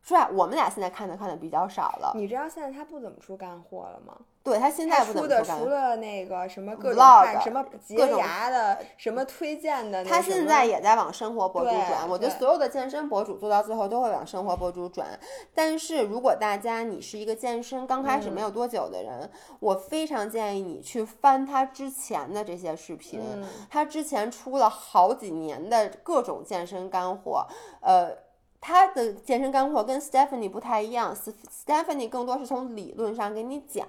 [0.08, 2.12] 是吧，我们俩现在看的看的比较少了。
[2.14, 4.16] 你知道现在他不怎么出干货了吗？
[4.46, 7.04] 对他现在出的除了那个什么各种
[7.44, 12.08] 什么洁牙的、什么推荐的，他现在也在往生活博主转。
[12.08, 15.20] 我觉得所有的健身博主做到最后都会往生活博主转。
[15.56, 19.28] 但是如果大家你是一个健身刚开始没有多久的人，
[19.60, 23.20] 我非常建议你去翻他之前的这些视频。
[23.68, 27.48] 他之前出了好几年的各种健身干货，
[27.82, 28.25] 呃。
[28.68, 33.86] 他的健身干货跟 Stephanie 不太一样，Stephanie 更多是从理论上给你讲。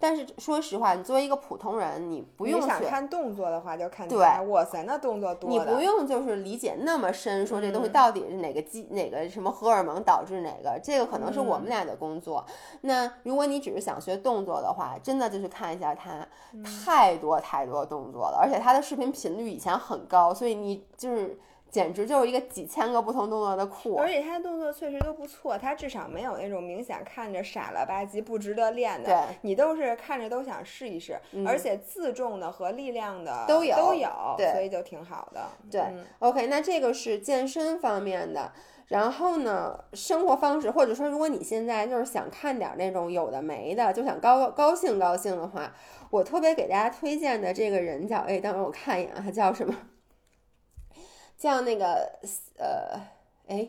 [0.00, 4.18] 但是说实话，你作为一个普通人，你不用想看动作的话，就看对，
[4.48, 5.48] 哇塞，那动作多。
[5.48, 12.44] 你不用就是理解那么深，说这东西到底是哪个机哪个什么荷尔蒙导致哪个，这个可能是我们俩的工作。
[12.80, 16.26] 那如果你只是想学动作的话，真的就去看一下他，
[16.84, 21.38] 太多太多动作了，而且他的视频频率以前很高，所以你就是。
[21.70, 34.08] 简直就是一个几千个不同动作的库，而且他的动作确实都不错，他至少没有那种明显看着傻了吧唧不值得练的，对，你都是看着都想试一试，而且自重的和力量的都有都有，
[34.38, 35.46] 对，所以就挺好的。
[35.70, 35.82] 对
[36.20, 38.52] ，OK，那这个是健身方面的，
[38.86, 45.70] 然后呢，生活方式，或者说，如果你现在就是想看点那种有的没的，就想高高兴高兴的话，
[46.10, 49.74] 我特别给大家推荐的这个人叫，哎，等会儿我看一眼，他叫什么？
[51.36, 52.10] 叫那个
[52.58, 53.00] 呃，
[53.48, 53.68] 哎，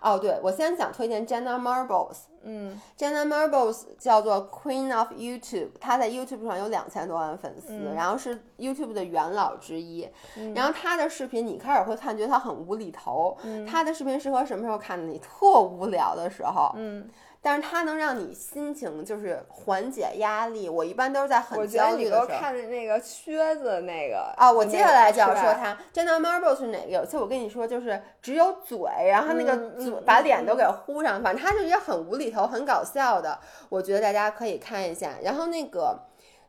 [0.00, 2.16] 哦，对，我先想推荐 Jenna Marbles。
[2.48, 10.08] 嗯，Jenna Marbles 叫做 Queen of YouTube，她在 YouTube 上有两千多万粉丝，嗯然后是 YouTube 的元老之一。
[10.54, 13.36] 然后她的视频你开始会看，觉得她很无厘头。
[13.68, 15.12] 她的视频适合什么时候看呢？
[15.12, 16.70] 你特无聊的时候。
[16.76, 17.10] 嗯，
[17.46, 20.68] 但是它能让你心情就是缓解压力。
[20.68, 22.26] 我一般都是在很焦虑的时候。
[22.26, 26.90] 看的那个靴子那个啊，我接下来就要说它 Jenna Marbles 是哪个？
[26.90, 33.38] 有一次我跟你说，就是只有嘴，然后那个嘴、嗯嗯把脸都给糊上，反正他是也很无厘头、很搞笑的，
[33.68, 35.12] 我觉得大家可以看一下。
[35.22, 35.96] 然后那个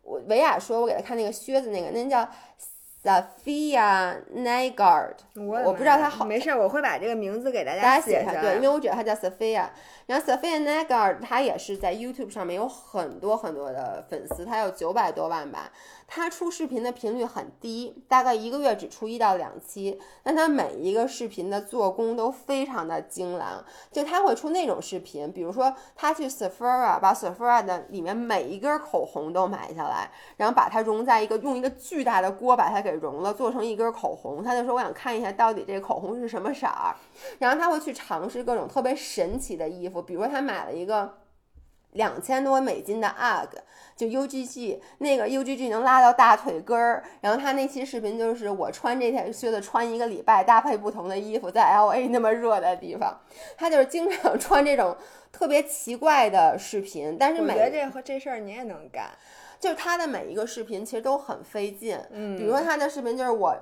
[0.02, 2.28] 我维亚说，我给他看那个靴子，那个那叫
[3.04, 8.34] Sophia Nygaard，我我不知道他好没事儿，我会把这个名字给大大家写下来。
[8.34, 9.68] 写它对，因为我觉得他叫 Sophia。
[10.08, 15.72] 然后 Sophia Nygaard 她也是在 YouTube 上面有很多很多的粉丝，她有九百多万吧。
[16.08, 23.64] 她出视频的频率很低，大概一个月只出一到两期，但她每一个视频的做工都非常的精良。
[23.92, 34.42] 就她会出那种视频，比如说她去 Sephora 把 Sephora 的里面每一根口红都买下来，然后把它融在一个用一个巨大的锅把它给融了，做成一根口红。
[34.42, 36.96] 他就说我想看一下到底这个口红是什么色儿，
[37.40, 41.18] 然后他会去尝试各种特别神奇的衣服，比如说他买了一个
[41.92, 43.48] 两千多美金的 UGG，
[43.96, 47.04] 就 UGG 那个 UGG 能拉到大腿根儿。
[47.22, 53.20] 然后他那期视频就是我穿这条靴子穿一个礼拜，搭配不同的衣服，在 LA 那么热的地方，
[53.58, 54.96] 他就是经常穿这种
[55.32, 59.10] 特别奇怪的视频，但是每我觉得这和这事儿你也能干。
[59.60, 63.56] 就是他的每一个视频其实都很费劲，嗯比如说他的视频就是我。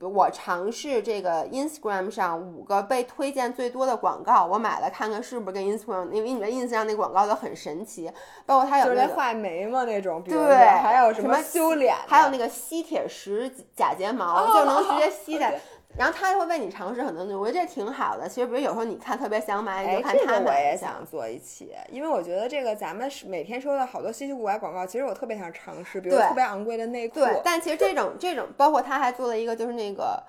[0.00, 8.10] 我尝试这个 Instagram 上五个被推荐最多的广告，我买了看看是不是跟 Instagram，因为你的 Instagram 那广告都很神奇，
[8.46, 15.60] 包括它有就是那画眉毛那种，比如对说还有什么么修脸，还有那个吸铁石假睫毛，哦就能直接吸在。
[15.98, 18.28] 然后他会为你尝试很多东西，我觉得这挺好的。
[18.28, 21.04] 其实，比如有时候你看特别想买，你哎，就看这个我他买一下也想。
[21.04, 30.22] 做一期，因为我觉得这个咱们是每天收到好多稀奇古怪广告，其实我特别想尝试，比如特别昂贵的内裤，对，但其实这种这种，包括他还做了一个，就是那个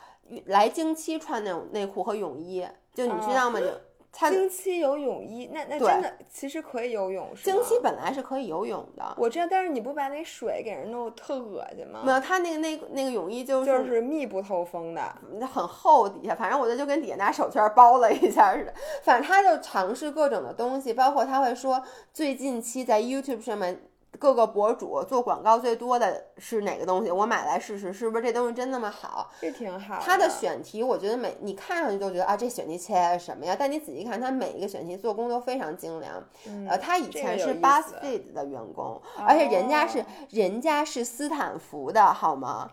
[0.45, 3.59] 来经期穿那种内裤和泳衣，就你知道吗？
[3.59, 3.67] 就
[4.11, 7.29] 他经期游泳衣，那那真的其实可以游泳？
[7.43, 12.01] 经期本来是可以游泳的，我知道，但是你不把那水给人弄特恶心吗？
[12.03, 15.01] 没有他那个那个那个泳衣就是就是密不透风的，
[15.47, 18.73] 很厚底下，反正我就就跟底下拿手绢包了一下似的。
[19.03, 21.81] 反正他就尝试各种的东西，包括他会说
[22.11, 23.79] 最近期在 YouTube 上面
[24.19, 29.31] 各个博主做广告最多的是哪个东西，我买来试试，是不是这东西真那么好？
[29.39, 29.99] 这挺好。
[30.01, 33.55] 他的选题，我觉得每你看上去都觉得啊，这选题切的什么呀？
[33.57, 36.21] 但你仔细看，他每一个选题做工都非常精良。
[36.67, 42.71] 呃，他以前是 BuzzFeed 的员工，而且人家是哦人家是斯坦福的，好吗？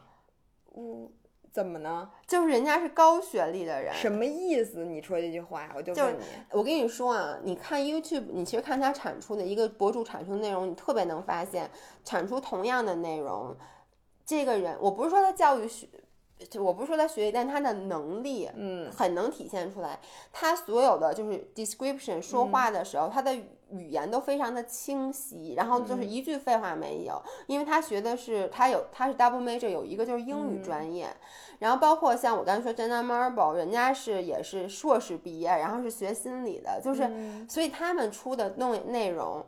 [0.76, 1.08] 嗯，
[1.56, 2.10] 怎么呢？
[2.26, 3.94] 就是人家是高学历的人。
[3.94, 4.84] 什么意思？
[4.84, 6.18] 你说这句话，我就就你，
[6.50, 11.70] 我跟你说啊，你看 YouTube，你其实看他产出的一个博主产出的内容，你特别能发现，
[12.04, 13.56] 产出同样的内容，
[14.26, 15.88] 这个人，我不是说他教育学，
[16.50, 19.98] 就我不是说他学历，但他的能力，嗯，很能体现出来。
[20.34, 23.34] 他所有的就是 description 说嗯话的时候，他的
[23.70, 31.08] 语言都非常的清晰，然后嗯就是一句废话没有，因为他学的是他有他是 double major，有一个就是英嗯语专业，
[31.58, 39.44] 然后包括像我刚才说 Jenna Marble，人家是也是硕士毕业，然后是学心理的，就是、嗯所以他们出的内内容。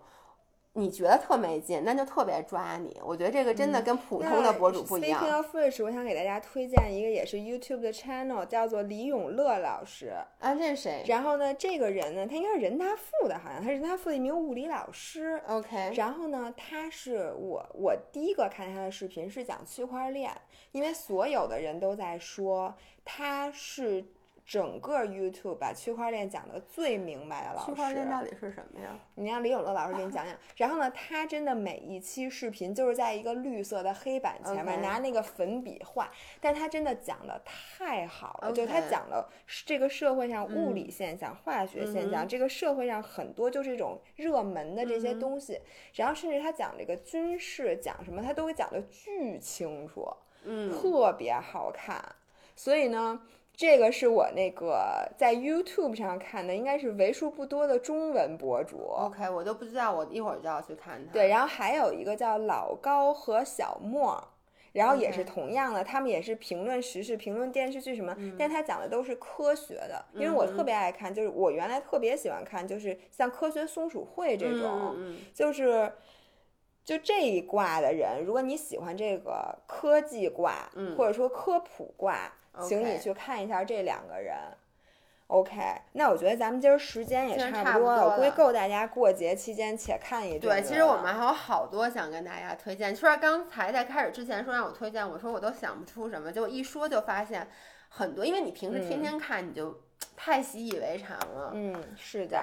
[0.79, 2.97] 你觉得特没劲，那就特别抓你。
[3.05, 5.21] 我觉得这个真的跟普通的博主不一样。
[5.21, 10.13] Speaking of which，我想给大家推荐一个也是 YouTube 的 channel，叫做李永乐老师。
[10.39, 15.43] 啊，这是谁然后呢，这个人呢，他应该是人大附的，好像他是人大附的一名物理老师。
[15.49, 20.31] ？OK，然后呢，他是我我第一个看他的视频是讲区块链，
[20.71, 22.73] 因为所有的人都在说
[23.05, 24.05] 他是
[24.49, 27.67] 整个 YouTube 把区块链讲的最明白的老师。
[27.67, 28.99] 区块链到底是什么呀？
[29.17, 30.35] 你让李永乐老师给你讲讲。
[30.57, 39.31] 然后呢，他真的每一期视频就是在一个绿色的黑板前面拿那个粉笔画，但他真的讲的太好了，就他讲了
[39.67, 45.61] 这个社会上物理现象、化学现象，嗯这个社会上很多就这种热门的这些东西，
[45.93, 50.09] 然后甚至他讲这个军事讲什么，他都会讲的巨清楚，
[50.45, 52.03] 嗯，特别好看。
[52.57, 53.21] 所以呢。
[53.59, 58.87] 这个是我那个在 YouTube 上看的，应该是为数不多的中文博主。
[58.93, 61.13] OK，我都不知道，我一会儿就要去看它。
[61.13, 64.23] 对，然后还有一个叫老高和小莫，
[64.71, 70.05] 然后也是同样的，他们也是评论时事、评论电视剧什么，嗯但他讲的都是科学的。
[70.15, 74.95] 因为我特别爱看，就是我原来特别喜欢看，就是像科学松鼠会这种，
[75.35, 75.93] 就是
[76.85, 82.33] 就这一卦的人，如果你喜欢这个科技卦，嗯或者说科普卦，
[82.63, 84.37] 请你去看一下这两个人。
[85.29, 85.61] OK，
[85.93, 92.97] 那我觉得咱们今儿时间也差不多了，我估计够大家过节期间且看一阵对，其实我们还有好多想跟大家推荐。
[92.97, 97.47] 说刚才在开始之前说让我推荐，我说我都想不出什么，结果一说就发现
[97.91, 99.83] 很多，因为你平时天天看，你就
[100.17, 101.51] 太习以为常了。
[101.53, 102.43] 嗯，是的。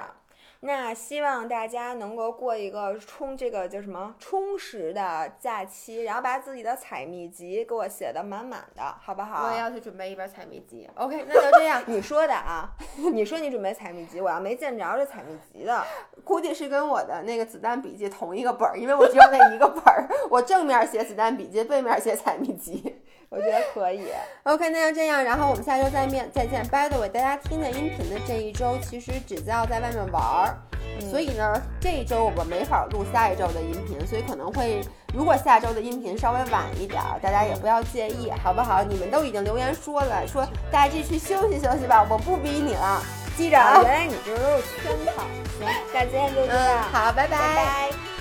[0.61, 9.45] 那希望大家能够过一个充这个叫什么充实的假期，然后把自己的采蜜集给我写的满满的，好不好？
[9.45, 10.89] 我也要去准备一本采蜜集。
[10.95, 11.83] OK，那就这样。
[11.87, 12.69] 你说的啊，
[13.13, 15.83] 你说你准备采蜜集，我要没见着这采蜜集的，
[16.23, 23.01] 估计是跟我的那个子弹笔记同一个本儿，因为我只有那一个本儿，我正面写子弹笔记，背面写采蜜集。
[23.35, 24.05] 我觉得可以。
[24.43, 26.65] OK，那就这样，然后我们下周再面再见。
[26.67, 30.57] By the way，大家听的音频的这一周，其实只知道在外面玩儿，
[31.11, 34.79] 所以呢，这一周我们没法录下一周的音频，所以可能会，
[35.13, 38.81] 如果下周的音频稍微晚一点儿，大家也不要介意，好不好？
[38.83, 43.03] 你们都已经留言说了，说大家继续休息休息吧，我不逼你了，
[43.35, 43.91] 记着啊，啊原。
[43.91, 45.23] 来你这都是圈套。
[45.59, 48.14] 行，那今天就这嗯，样，好，拜拜拜